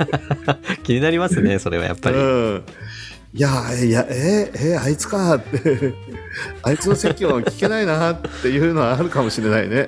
[0.83, 2.63] 気になりますねそれはやっぱり、うん
[3.37, 5.93] いやいやええあいつかって。
[6.63, 9.87] あいつの説教は聞けないなっていうのはあるかもしれないね。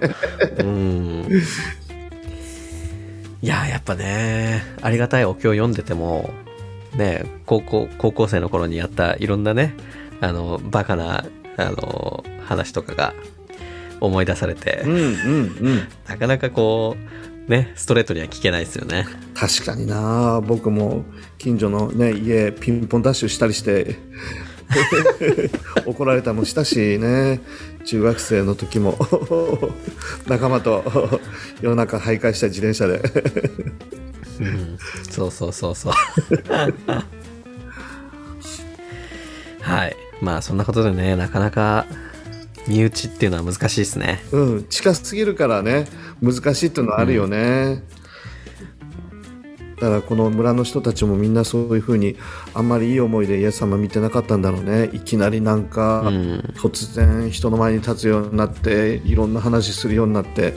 [0.60, 1.28] うん。
[3.42, 6.30] いややっぱねありがたいお経を読んでても
[6.96, 9.74] ね高校高校生の頃にやったいろんなね
[10.22, 11.26] あのバカな
[11.58, 13.16] あの話とかが
[14.00, 15.88] 思い出されて、うんうんうん。
[16.08, 16.98] なかなかこ
[17.48, 19.08] うねストレートには聞けないですよね
[19.40, 20.42] 確かにな。
[20.46, 21.06] 僕も
[21.38, 23.96] 近所のね家ピンポンダッシュしたりして。
[25.88, 27.40] 怒られたもしたしね。
[27.86, 29.00] 中学生の時も。
[30.28, 31.22] 仲間と
[31.62, 33.02] 夜中徘徊した自転車で。
[34.42, 34.78] うん。
[35.10, 35.94] そうそうそうそう。
[39.62, 39.96] はい。
[40.22, 41.86] まあそんなことでねなかなか
[42.68, 44.22] 身内っていうのは難しいですね。
[44.34, 44.66] うん。
[44.70, 45.88] 近すぎるからね。
[46.22, 47.82] 難しいっていうのはあるよね、
[49.80, 52.16] だからこの村の人たちもみんなそういうふうに
[52.54, 54.90] あんまりいい思いでイエス様見てなかったんだろうね。
[54.94, 56.40] いきなりなんか、うん。
[56.56, 60.54] 突然人の前に立つようになっていろんな話するようになって、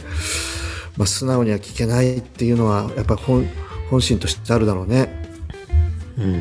[0.97, 3.49] まあ、素直には聞けないっていうのはやっぱり本
[3.91, 5.09] 本心としてあるだろうね。
[6.19, 6.33] うん。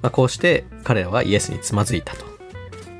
[0.00, 2.26] まあ、こうして彼らはイエスにつまずいたと。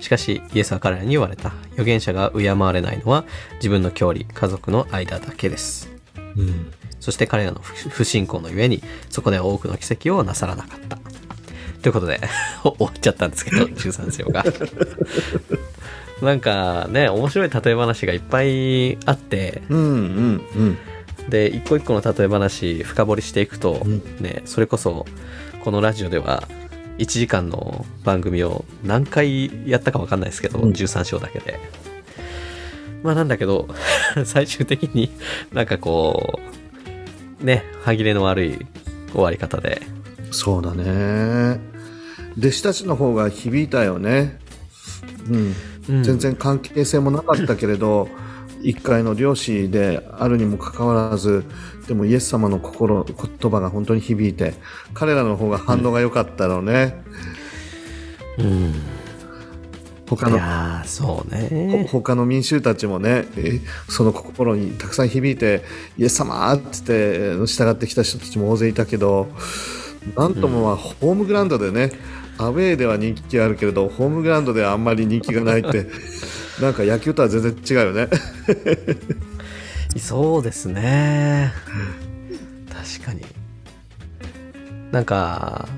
[0.01, 1.53] しかしイエスは彼らに言われた。
[1.73, 3.25] 預言者が敬われないのは
[3.57, 5.98] 自分の郷里家族の間だけです
[6.39, 6.73] うん。
[7.01, 10.99] そして彼らの不不信仰のゆえにそこで多くの奇跡をなさらなかった。
[11.83, 12.21] ということで
[12.63, 14.45] 終わっちゃったんですけど13章が。
[16.23, 19.63] なんかね面白い例え話がいっぱいあって。
[19.69, 20.79] うんうんうん。
[21.29, 24.03] で一個一個の例え話深掘りしていくと、うん。
[24.21, 25.07] ねそれこそ
[25.63, 26.49] このラジオでは
[26.99, 30.73] 1時間の番組を何回やったか分かんないですけど、うん。
[30.73, 31.61] 13章だけで
[33.03, 33.69] まあなんだけど
[34.25, 35.11] 最終的に
[35.53, 36.41] なんかこ
[37.41, 38.67] うね歯切れの悪い
[39.13, 39.83] 終わり方で。
[40.31, 41.61] そうだね。
[42.39, 44.39] 弟子たちの方が響いたよね。
[45.29, 45.55] うん。
[45.89, 46.05] うん。
[46.05, 48.09] 全然関係性もなかったけれど、
[48.63, 51.45] 一回の漁師であるにもかかわらず
[51.87, 54.55] でもイエス様の心言葉が本当に響いて
[54.95, 57.01] 彼らの方が反応が良かったのね、
[58.37, 58.47] うん。
[58.47, 58.75] い
[60.09, 60.39] 他の
[60.87, 65.63] そうほね他の民衆たちもねえその心にたくさん響いて
[65.99, 69.29] イエス様っって従ってきた人たちも大勢いたけど
[70.17, 71.93] なんともまあ、ホームグラウンドでね
[72.39, 75.87] アウェーでは人気があるけれどホームグラウンドではあんまり人気がないって
[76.63, 78.09] なんか野球とは全然違うよね。
[79.97, 81.53] そうですね。
[82.97, 83.25] 確かに。
[84.93, 85.69] なんか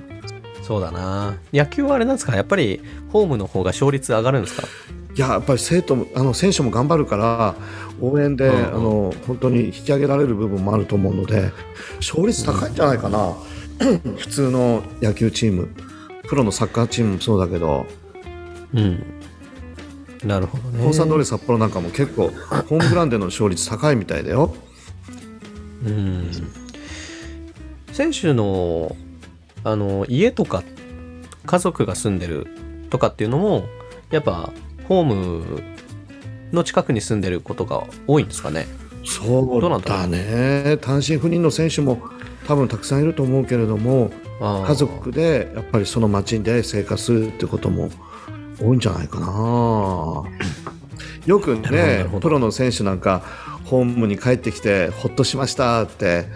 [0.63, 1.37] そうだな。
[1.53, 2.35] 野球はあれなんですか？
[2.37, 2.81] やっぱり
[3.13, 4.67] ホームの方が勝率上がるんですか？
[5.15, 7.55] いややっぱり生徒もあの選手も頑張るから
[8.01, 8.65] 応援で、うんうん。
[8.67, 11.51] あの本当に引き上げられる部分もあると思うので
[11.97, 13.35] 勝率高いんじゃないかな、
[14.17, 15.69] 普通の野球チーム
[16.29, 17.87] プロのサッカーチームもそうだけど。
[18.73, 19.03] うん。
[20.25, 20.85] なるほどね。
[20.85, 24.55] コンサド札幌なんかも結構ホームグラウンドでの勝率高いみたいだよ。
[25.85, 26.31] うん。
[27.93, 28.95] 選手の
[29.65, 30.63] あの家とか
[31.47, 32.47] 家族が住んでる
[32.91, 33.65] とかっていうのも
[34.11, 34.53] やっぱ
[34.89, 35.63] ホーム
[36.53, 38.67] の近くに住んでることが多いんですかね？
[39.05, 40.77] そうどうなんだね。
[40.81, 42.03] 単身赴任の選手も
[42.47, 44.11] 多分たくさんいると思うけれども
[44.41, 47.91] 家族でやっぱりその町で生活するってことも
[48.61, 50.25] 多いんじゃないかな。
[51.27, 53.23] よくねプロの選手なんか
[53.65, 56.27] ホームに帰ってきてほっとしましたって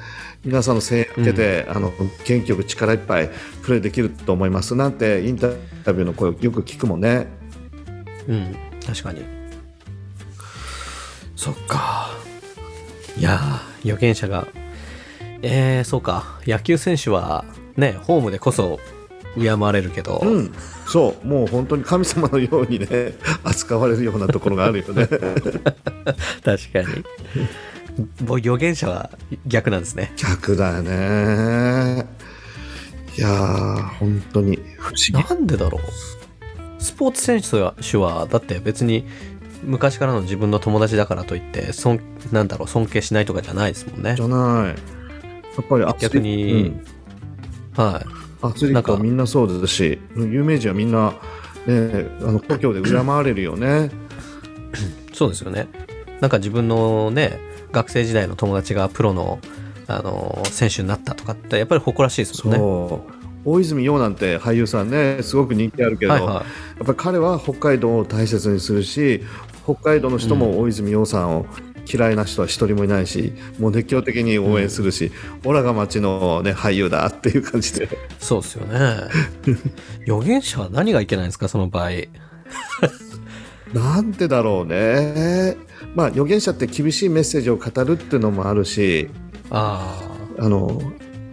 [0.45, 1.93] 皆さんの声援を受けて、あの
[2.25, 3.31] 元気よく力いっぱい
[3.63, 7.27] プレーできると思いますなんてインタビューの声をよく聞くもんね。
[8.29, 8.57] うん。
[8.87, 9.25] 確かに。
[11.35, 12.11] そっか。
[13.17, 14.47] いやー預言者が。
[15.43, 16.41] えー、そうか。
[16.47, 17.45] 野球選手は
[17.77, 18.79] ねホームでこそ
[19.37, 20.55] 敬われるけど、うん、
[20.87, 21.27] そう。
[21.27, 23.15] もう本当に神様のようにね
[23.45, 25.07] 扱われるようなところがあるよね。
[26.45, 27.05] 確かに
[28.23, 29.11] ぼ預言者は
[29.47, 32.07] 逆なんですね逆だよね。
[33.17, 35.29] いやー本当に不思議。
[35.29, 39.07] なんでだろうスポーツ選手はだって別に
[39.63, 42.01] 昔からの自分の友達だからといって尊
[42.33, 44.69] なんだろう尊敬しないとかじゃないですもんねじゃない。
[44.69, 44.75] や
[45.63, 46.85] っぱり逆にうん
[47.77, 48.07] はい
[48.43, 51.13] アスリートはみんなそうですし、有名人はみんな、
[51.67, 53.91] ね、あの故郷で敬われるよね。
[55.15, 55.69] そうですよね
[56.21, 57.39] なんか自分のね
[57.75, 59.41] 学生時代の友達がプロの
[59.87, 62.59] あの選手になったとかってやっぱり誇らしいですもんね。
[62.59, 63.25] そう。
[63.45, 69.23] 大泉洋なんて俳優さんねすごく人気あるけど、はいはやっぱり彼は北海道を大切にするし
[69.65, 71.47] 北海道の人も大泉洋さんを
[71.87, 75.13] 嫌いな人は一人もいないしもう熱狂的に応援するし、
[75.45, 77.85] オラが町の、ね、俳優だっていう感じで。
[77.85, 78.79] いそうですよね。
[80.09, 81.91] 預言者は何がいけないんですかその場合
[83.75, 85.57] なんでだろうね、
[85.97, 89.11] まあ、預言者って厳しいメッセージを語るっていうのもあるし
[89.51, 90.01] あ
[90.39, 90.81] あの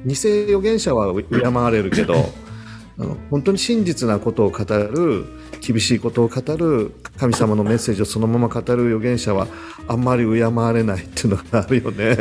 [0.05, 2.15] 偽預言者は敬われるけど
[2.97, 5.25] あの本当に真実なことを語る
[5.61, 9.47] 厳しいことを語る神様のメッセージをそのまま語る預言者は
[9.87, 12.17] あんまり敬われないっていうのがあるよね。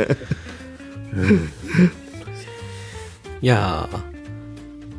[3.41, 4.10] いやー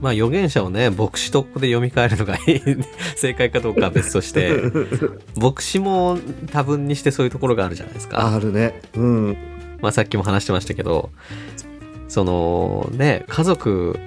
[0.02, 2.60] まあ預言者をね牧師とここで読み替えるのがいい
[3.16, 4.52] 正解かどうかは別として
[5.40, 6.18] 牧師も
[6.50, 8.80] 多分にしてそういうところがあるじゃないですかあるね。
[8.94, 9.36] うん。
[9.80, 11.10] まあ、さっきも話してましたけど
[12.08, 13.98] そのね家族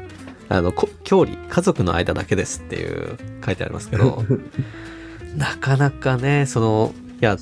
[0.47, 4.23] あのこ郷里家族の間だけですっていう書いてありますけど
[5.35, 7.37] なかなかねそのいや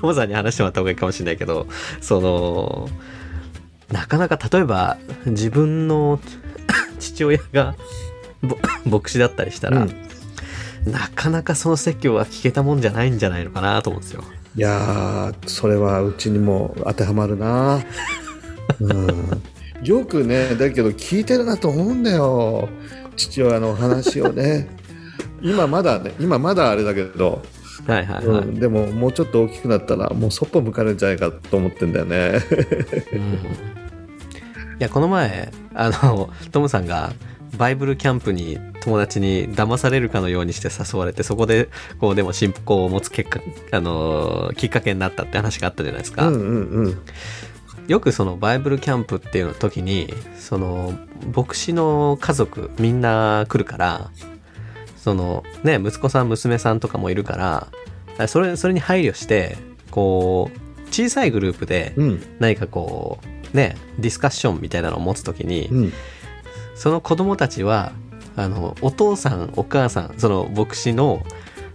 [0.00, 1.66] トモさんに話してもらった方がいいかもしれないけど
[2.00, 2.88] その
[3.90, 6.20] なかなか例えば自分の
[7.00, 7.74] 父親が
[8.42, 8.56] ぼ
[8.98, 10.90] 牧師だったりしたら、うん。
[10.92, 14.24] なかなかその説教は聞けたもんじゃないんじゃないのかなと思うんですよ。
[14.56, 17.80] いやーそれはうちにも当てはまるな。
[18.80, 19.42] うん、
[19.82, 22.68] よくねだけど聞いてるなと思うんだよ。
[23.16, 24.68] 父親の話をね。
[25.42, 27.42] 今まだね今まだあれだけど、
[27.86, 32.40] はいはいはい、うんでももうちょっと大きくなったらもうそっぽ向かれるんじゃないかと思ってんだよね。
[33.12, 33.20] うん。
[33.20, 33.79] い
[34.82, 37.12] やこの前あの トムさんが
[37.56, 41.68] バイブルキャンプに友達に騙されるかのようにして誘われてそこで
[41.98, 43.40] こうでも信仰を持つ結果
[43.72, 46.40] あのきっかけになったって話があったじゃないですか、うんうん
[46.86, 46.98] うん。
[47.86, 50.94] よくそのバイブルキャンプっていう時にその
[51.34, 54.10] 牧師の家族みんな来るから
[54.96, 57.36] そのね息子さん娘さんとかもいるか
[58.16, 59.58] らそれそれに配慮して
[59.90, 62.22] こう小さいグループでうん。
[62.38, 65.92] 何かこうねディスカッションみたいなのを持つ時にうん。
[66.74, 67.92] その子供たちは
[68.36, 71.22] あのお父さんお母さんその牧師の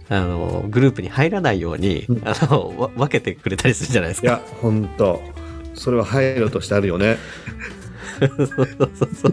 [0.08, 2.22] あのグループに入らないように、うん。
[2.24, 4.26] あのわ分けてくれたりするじゃないですか。
[4.26, 5.20] いや本当
[5.74, 7.18] それは配慮としてあるよね。
[8.18, 9.28] そうそうそ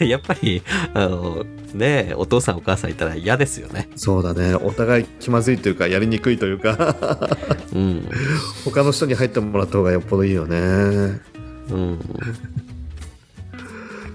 [0.00, 3.88] うやっぱりあのねえお父さんお母さんいたら嫌ですよね。
[3.94, 4.54] そうだね。
[4.54, 6.96] お互い気まずいというかやりにくいというか。
[7.72, 8.08] うん、
[8.64, 11.20] 他の人に入ってもらった方がよっぽどいいよね
[11.72, 11.98] うん、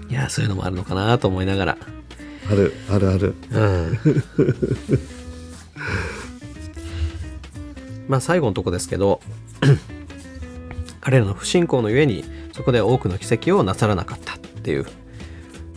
[0.08, 1.78] いやそういうのもあるのかなと思いながら。
[2.50, 3.34] あるあるある。
[3.50, 3.98] うん。
[8.08, 9.20] まあ最後のとこですけど
[11.02, 14.86] 彼らの不信仰のゆえにそこで多くの奇跡をなさらなかったっていう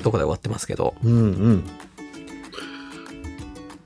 [0.01, 0.95] とこで終わってますけど。
[1.03, 1.17] うんう
[1.49, 1.63] ん。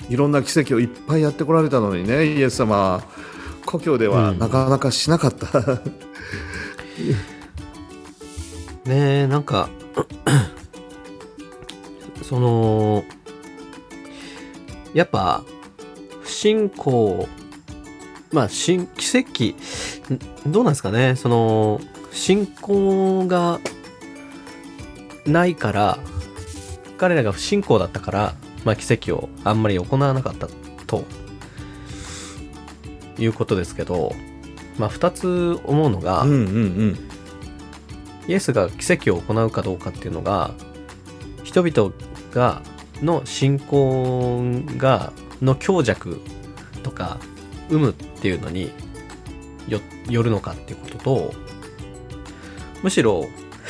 [0.07, 2.75] いろんな奇跡をいっぱいやってこられたのにねイエス様。
[2.75, 3.03] は
[3.65, 4.39] 故郷ではうん。
[4.39, 5.47] なかなかしなかった、
[8.85, 9.69] ねなんか
[12.21, 13.03] その
[14.93, 15.43] やっぱ
[16.21, 17.27] 不信仰
[18.31, 19.55] まあ信奇跡
[20.49, 21.81] どうなんですかねその
[22.11, 23.59] 信仰が
[25.25, 25.97] ないから
[26.97, 30.47] 彼らが不信仰だったから、まあ、奇跡をあんまり行わなかった
[30.87, 31.03] と
[33.17, 34.13] いうことですけど、
[34.77, 36.39] まあ、2つ思うのが、うんうんう
[36.87, 36.99] ん。
[38.27, 40.51] イエスが奇跡を行うかどうかっていうのが
[41.43, 41.93] 人々
[42.33, 42.61] が
[43.01, 44.43] の信仰
[44.77, 45.11] が
[45.41, 46.19] の強弱
[46.83, 47.17] とか
[47.69, 48.71] 有無っていうのに
[49.67, 51.33] よよるのかっていうことと
[52.83, 53.25] むしろ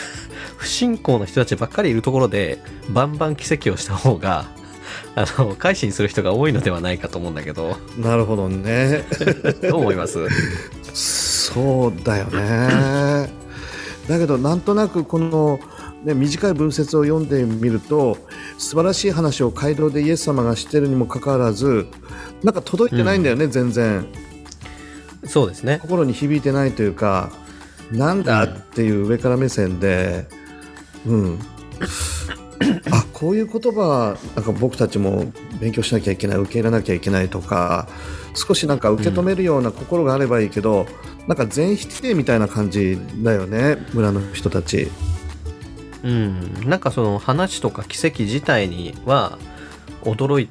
[0.58, 4.46] 不信仰の人たちばっかりいるところでバンバン奇跡をした方が
[5.16, 7.78] あの改心する人が多いのではないかと思うんだけど。
[7.98, 9.06] なるほどね。
[9.70, 10.20] どう思います？
[10.94, 13.30] そうだよね
[14.08, 15.60] だけどなんとなくこの、
[16.04, 18.18] ね、短い文節を読んでみると
[18.58, 21.88] 素晴らしい話を街道でイエス様がしてるにもかかわらず
[22.44, 24.06] なんか届いてないんだよね、全然。
[25.26, 25.80] そうですね。
[25.82, 27.32] 心に響いてないというか
[27.92, 30.28] なんだっていう上から目線で
[31.06, 31.40] うん。
[32.92, 37.88] あこういう言葉はなんか僕たちも勉強しなきゃいけない受け入れなきゃいけないとか
[38.36, 40.86] 少しなんか受け止めるような心があればいいけど、
[41.28, 44.90] なんか全否定みたいな感じだよね村の人たち。
[46.04, 49.40] うん、なんかその話とか奇跡自体には
[50.04, 50.48] 驚い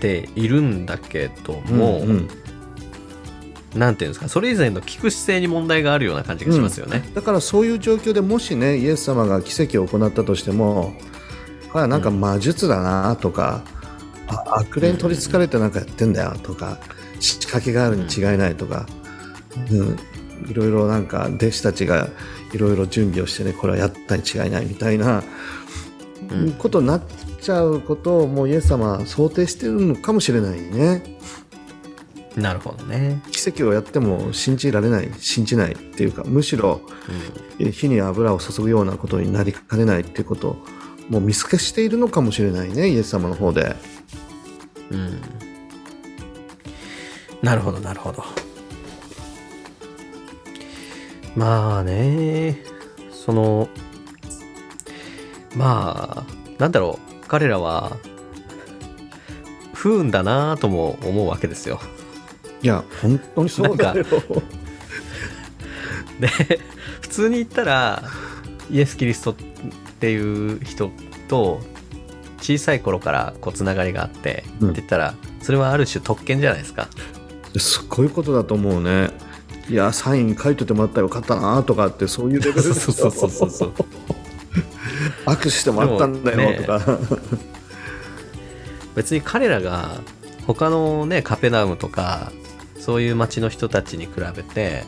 [0.00, 2.28] ているんだけども、うんうん
[3.74, 7.02] なんていうんですかそれ以前の聞く姿勢に問題があるような感じがしますよね。
[7.14, 10.94] だからそういう状況でもしねイエス様が奇跡を行ったとしても
[11.72, 13.62] あなんか魔術だなとか、
[14.28, 16.78] あ悪霊に取りつかれてなんかやってんだよとか
[17.20, 18.86] 仕掛けがあるに違いないとか、
[19.70, 19.98] うん、
[20.50, 22.08] いろいろなんか弟子たちが
[22.52, 25.22] いろいろ準備をしてねこれはやったに違いないみたいな、
[26.30, 26.52] うん。
[26.52, 27.02] ことになっ
[27.40, 31.18] ちゃうことをもうイエス様は想定してるのかもしれないね。
[32.36, 33.22] なるほどね。
[33.30, 36.80] 奇跡をやっても信じられない信じないっていうかむしろ
[37.72, 40.56] 火に油を注ぐようなことになりかねないっていうことを
[41.08, 43.76] もう見透かしているのかもしれないねイエス様の方で。
[44.90, 45.43] うんうん
[47.44, 48.24] なるほどなるほど。
[51.36, 52.62] まあね
[53.12, 53.68] その
[55.54, 57.98] まあなんだろう彼らは
[59.74, 61.80] 不運だなとも思うわけですよ。
[62.62, 64.04] いや本当にそうだよ
[66.18, 66.28] で
[67.02, 68.04] 普通に言ったら
[68.70, 69.34] イエス・キリストっ
[70.00, 70.90] ていう人
[71.28, 71.60] と
[72.38, 76.88] 小さい頃からこうつながりがあって、うんって言ったらそれはある種特権じゃないですか。
[77.58, 79.10] すっごいことだと思うね。
[79.68, 83.72] いやサイン書いといてもらったらよかったなとかってそういうレベルでそうそうそうそうそう。
[85.26, 86.98] 握手してもらったんだよとか、
[88.94, 90.00] 別に彼らが
[90.46, 92.30] 他のねカペナウムとか
[92.78, 94.84] そういう町の人たちに比べて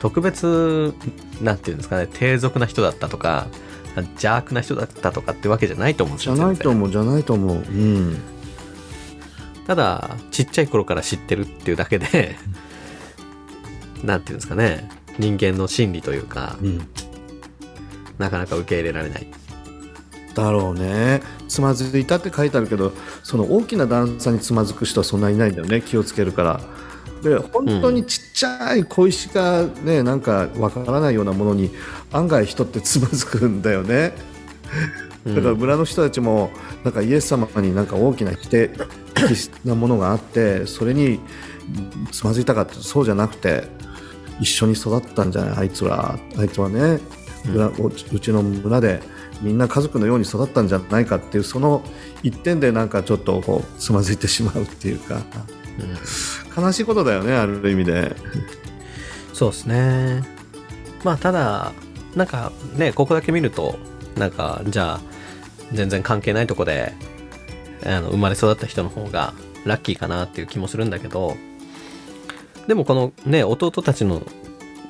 [0.00, 0.92] 特別
[1.40, 3.46] なんていうんですかね低俗な人だったとか
[3.94, 7.56] 邪悪な人だったとかってわけじゃないと思うんですよじゃないと思うじゃないと思う。
[7.56, 8.18] うん
[9.66, 12.36] ただちっちゃい頃から知ってるっていうだけで
[14.04, 14.88] なんていうんですかね。
[15.18, 16.88] 人間の心理というかうん。
[18.18, 19.26] なかなか受け入れられない。
[20.34, 21.22] だろうね。
[21.48, 22.92] つまずいたって書いてあるけど
[23.22, 25.80] その大きな段差につまずく人はそんなにいないんだよね。
[25.80, 26.60] 気をつけるから。
[27.22, 31.70] で本当にちっちゃい小石がねなんかわからないようなものに
[32.12, 34.12] 案外人ってつまずくんだよね。
[35.24, 36.50] だから村の人たちも
[36.84, 38.86] なんかイエス様になんか大きな否定的
[39.64, 41.20] なものがあってそれに
[42.12, 43.64] つまずいたかってそうじゃなくて
[44.40, 45.58] 一緒に育ったんじゃない？
[45.58, 46.18] あいつら。
[46.38, 47.00] あいつはね、
[47.44, 49.00] 村うちうちの村で
[49.40, 51.82] みんな家族のように育ったんじゃないかっていうその
[52.22, 55.22] 一点でなんかちょっとこうつまずいてしまうっていうか。
[56.56, 56.64] うん。
[56.64, 58.14] 悲しいことだよねある意味で。
[59.32, 60.22] そうですね。
[61.04, 61.72] まあただ
[62.14, 63.78] なんかねここだけ見ると
[64.16, 65.00] なんかじゃあ
[65.72, 66.92] 全然関係ないとこで
[67.86, 69.32] あの生まれ育った人の方が
[69.64, 71.36] ラッキーかなっていう気もするんだけど
[72.66, 74.22] でもこのね弟たちの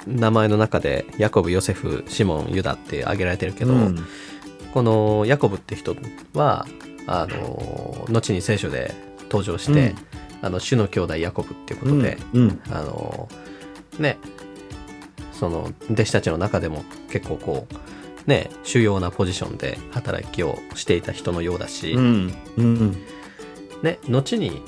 [0.07, 4.07] 名前の中でヤコブヨセフシモンユダって挙げられてるけど、うん。
[4.73, 5.97] このヤコブって人
[6.35, 6.67] は
[7.07, 8.95] あの後に聖書で
[9.25, 9.95] 登場して、
[10.43, 12.43] あの主の兄弟ヤコブっていうことで、うん。
[12.43, 12.61] うん。
[12.71, 13.29] あの
[13.99, 14.19] ね
[15.33, 17.75] その弟子たちの中でも結構こう
[18.27, 22.97] ね主要なポジションで働きをしていた人のようだし、うんうん。
[23.83, 24.63] ね後に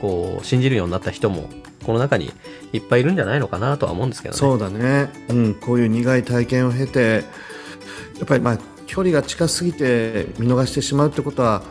[0.00, 1.48] こう信じるようになった人も
[1.84, 2.32] この中に
[2.72, 4.38] いっぱいいるんじゃないのかなとは思うんですけどね。
[4.38, 7.24] そうだね、うん、こういう苦い体験を経て
[8.18, 11.62] やっぱりまあ距離が近すぎて見逃してしまうってことは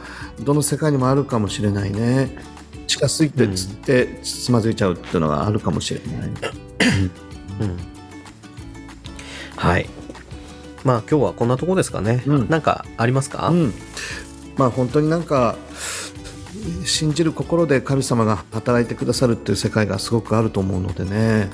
[0.42, 2.30] どの世界にもあるかもしれないね。
[2.88, 6.30] 近すぎてつってつまずいちゃうっていうのがあるかもしれない、
[7.62, 7.78] うん。
[9.56, 9.90] はい。
[10.86, 12.24] まあ今日はこんなとこですかね。
[12.26, 12.50] うん。
[12.50, 13.74] なんかありますか、うん、
[14.56, 15.58] まあ本当になんか
[16.86, 21.50] 信じる心で神様が働いてくださるっていう世界がすごくあると思うのでね。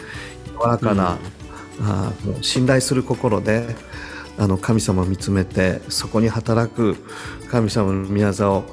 [0.61, 1.17] 柔らかな、
[1.81, 3.75] あもう信頼する心で
[4.37, 6.97] あの神様を見つめてそこに働く
[7.49, 8.63] 神様の宮沢を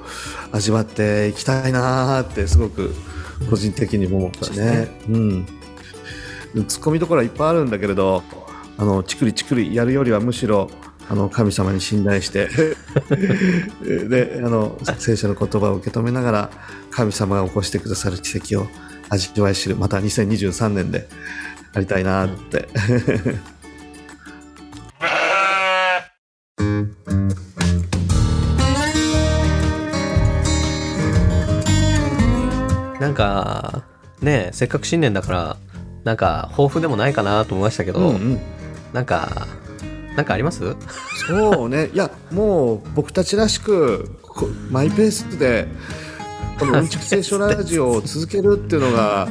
[0.52, 2.94] 味わっていきたいなーってすごく
[3.48, 5.00] 個人的にも思ったね。
[5.08, 5.46] うん。
[6.66, 8.22] ツッコミどころはいっぱいあるんだけれど
[8.78, 10.70] あのチクリチクリやるよりはむしろ
[11.10, 12.48] あの神様に信頼して
[13.82, 16.50] であの聖書の言葉を受け止めながら
[16.90, 18.68] 神様が起こしてくださる奇跡を
[19.08, 21.08] 味わい知るまた2023年で
[21.74, 22.68] ありたいなって、
[33.00, 33.82] なんか
[34.22, 35.56] ねせっかく新年だから
[36.04, 38.40] なんか抱負でもないかなと思いましたけど、うんうん
[38.92, 39.46] なんか
[40.16, 40.76] なんかあります？
[41.28, 41.90] そうね。
[41.92, 45.68] いやもう僕たちらしくこマイペースで
[46.58, 49.28] このうんちく聖書ラジオを続けるっていうのが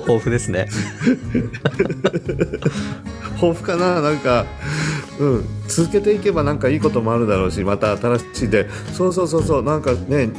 [0.00, 0.68] 抱負ですね。
[3.34, 4.00] 豊富かな？
[4.00, 4.46] なんか、
[5.18, 8.70] うん、続けていけばなんかいいこともあるだろうしまた新しいで。
[8.94, 9.62] そうそうそうそう。
[9.62, 10.30] なんかね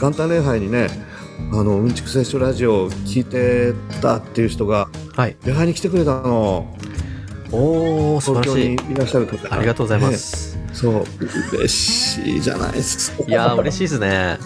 [0.00, 0.88] 元旦礼拝にね
[1.52, 5.36] あのうんちく聖書ラジオを聞いてたっていう人がはい。
[5.44, 6.74] 礼拝に来てくれたの
[7.52, 8.76] おお素晴らしい。
[8.76, 8.96] 東京にい。
[8.96, 9.54] らっしゃる方。
[9.54, 10.56] ありがとうございま、す。
[10.56, 10.70] ね。
[10.72, 11.04] そう。
[11.52, 13.24] 嬉しいじゃないですか。
[13.26, 14.38] いやー嬉しいですね。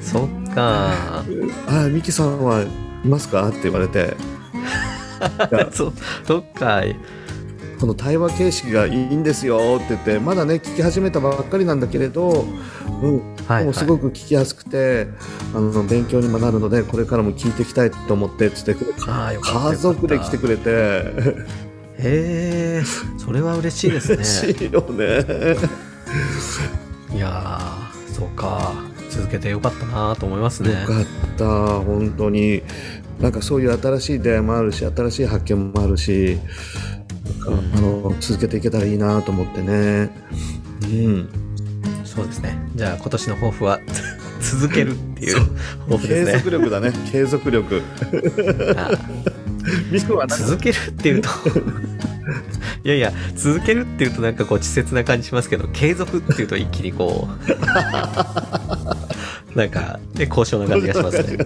[0.00, 1.22] そっか
[1.66, 3.48] あミキさんはいますか？
[3.48, 4.16] って言われて。
[5.72, 5.92] そ
[6.26, 6.82] そっか
[7.78, 9.76] この対話形式がいいんですよ。
[9.76, 12.44] って言ってまだね聞き始めたばっかりなんだけれど、
[13.02, 15.08] うん、はい、でもすごく聞きやすくて、
[15.52, 21.12] あの勉強にもなるのでこれからも聞いていきたいと思ってつって家族で来てくれて
[22.02, 22.84] へえ
[23.18, 24.16] それは嬉しいですね。
[24.16, 25.56] 嬉しいよね。
[27.14, 28.74] いやーそうか。
[29.08, 30.70] 続けてよかったなと思いますね。
[30.82, 31.04] よかっ
[31.36, 31.44] た。
[31.80, 32.62] 本当に。
[33.20, 36.38] なんかそういう新しい出会いもあるし新しい発見もあるし
[37.46, 37.50] あ
[37.80, 40.10] の続けていけたらいいなと思ってね。
[40.82, 41.28] うん。
[42.04, 42.58] そうですね。
[42.74, 43.78] じゃあ今年の抱負は
[44.40, 45.36] 続けるっていう
[45.84, 46.38] 抱負継ですね。
[46.38, 46.92] 続力だね。
[47.12, 47.82] 継続力。
[49.72, 51.28] あミクはー続けるっていうと
[52.84, 57.28] いやいや続けるっていうとなんかこう稚拙な感じしますけど継続っていうと一気にこ
[59.54, 61.38] う なんかね高尚な感じがしますね。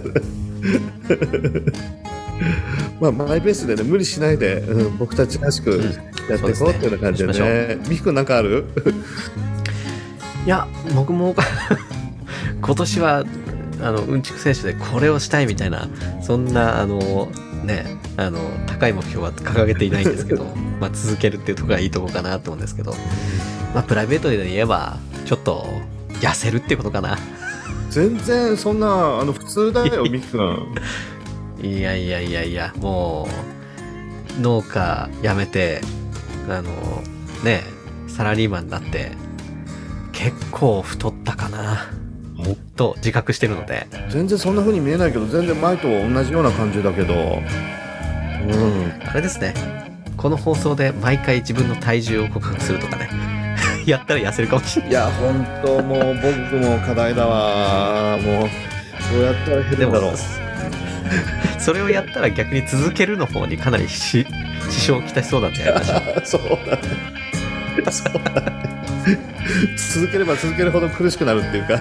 [2.99, 5.69] まあ、マイペースでね無理しないで、うん、僕たちらしく
[6.29, 7.77] やっていこうっていうような感じでね。
[7.87, 8.65] ミク君なんかある？
[10.45, 11.35] いや僕も
[12.61, 13.25] 今年は
[13.81, 15.87] あのうんちく選手でこれをしたいみたいな
[16.23, 17.29] そんなあの
[17.67, 20.45] ねあの高い目標は掲げていないんですけど
[20.81, 22.95] まあ続けるっていうところがいいところかなと思うんですけど
[23.73, 25.67] まあプライベートで言えばちょっと
[26.21, 27.17] 痩せるっていうことかな。
[27.89, 30.75] 全然そんなあの普通だよミキ君
[31.63, 33.27] いやいやいやいやも
[34.37, 35.81] う農家辞めて
[36.49, 36.69] あの
[37.43, 37.63] ね
[38.07, 39.13] サラリーマンになって
[40.11, 41.87] 結構太ったかな
[42.75, 43.87] と自覚してるので。
[44.09, 47.13] 全然そんな風に見えないけど全然前と同じような感じだけど。
[47.13, 47.17] う
[48.47, 48.93] ん。
[49.05, 49.53] あれですね。
[50.15, 53.09] この放送で毎回自分の体重を告白するとかね。
[53.85, 54.91] やったら痩せるかもしれない。
[54.91, 58.17] いや本当もう僕も課題だわ。
[58.17, 58.49] もう
[59.13, 60.13] どうやったら減るんだろう。
[61.59, 64.25] それをやったら逆に続けるの方にかなりし
[64.69, 65.81] 支障をきたしそうだったよ
[66.23, 66.75] そうだ。
[66.75, 67.16] ね
[69.77, 71.79] 続ければ続けるほど苦しくなるっていうか。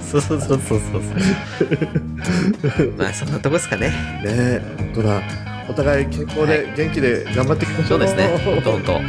[0.00, 2.92] そうそうそうそうそう。
[2.96, 3.88] まあそんなとこですかね。
[3.88, 3.94] ね
[4.24, 5.22] え本当だ。
[5.68, 8.26] お互い健康で元気で頑張っていきましょそううですね。
[8.44, 8.82] ほんとほん。
[8.82, 9.00] と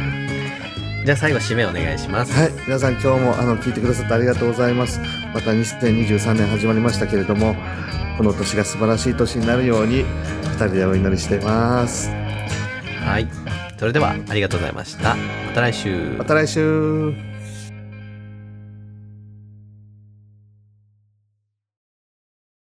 [1.04, 2.32] じゃあ最後締めお願いします。
[2.32, 5.00] はい、皆さん今日もあの聞いてくださってありがとうございます。
[5.32, 7.54] また2023年始まりましたけれども、
[8.18, 10.04] この年が素晴らしい年になるように
[10.42, 12.10] 二人でお祈りしています。
[13.04, 13.45] はい
[13.78, 17.35] それではありがとうございましたまた来週また来週。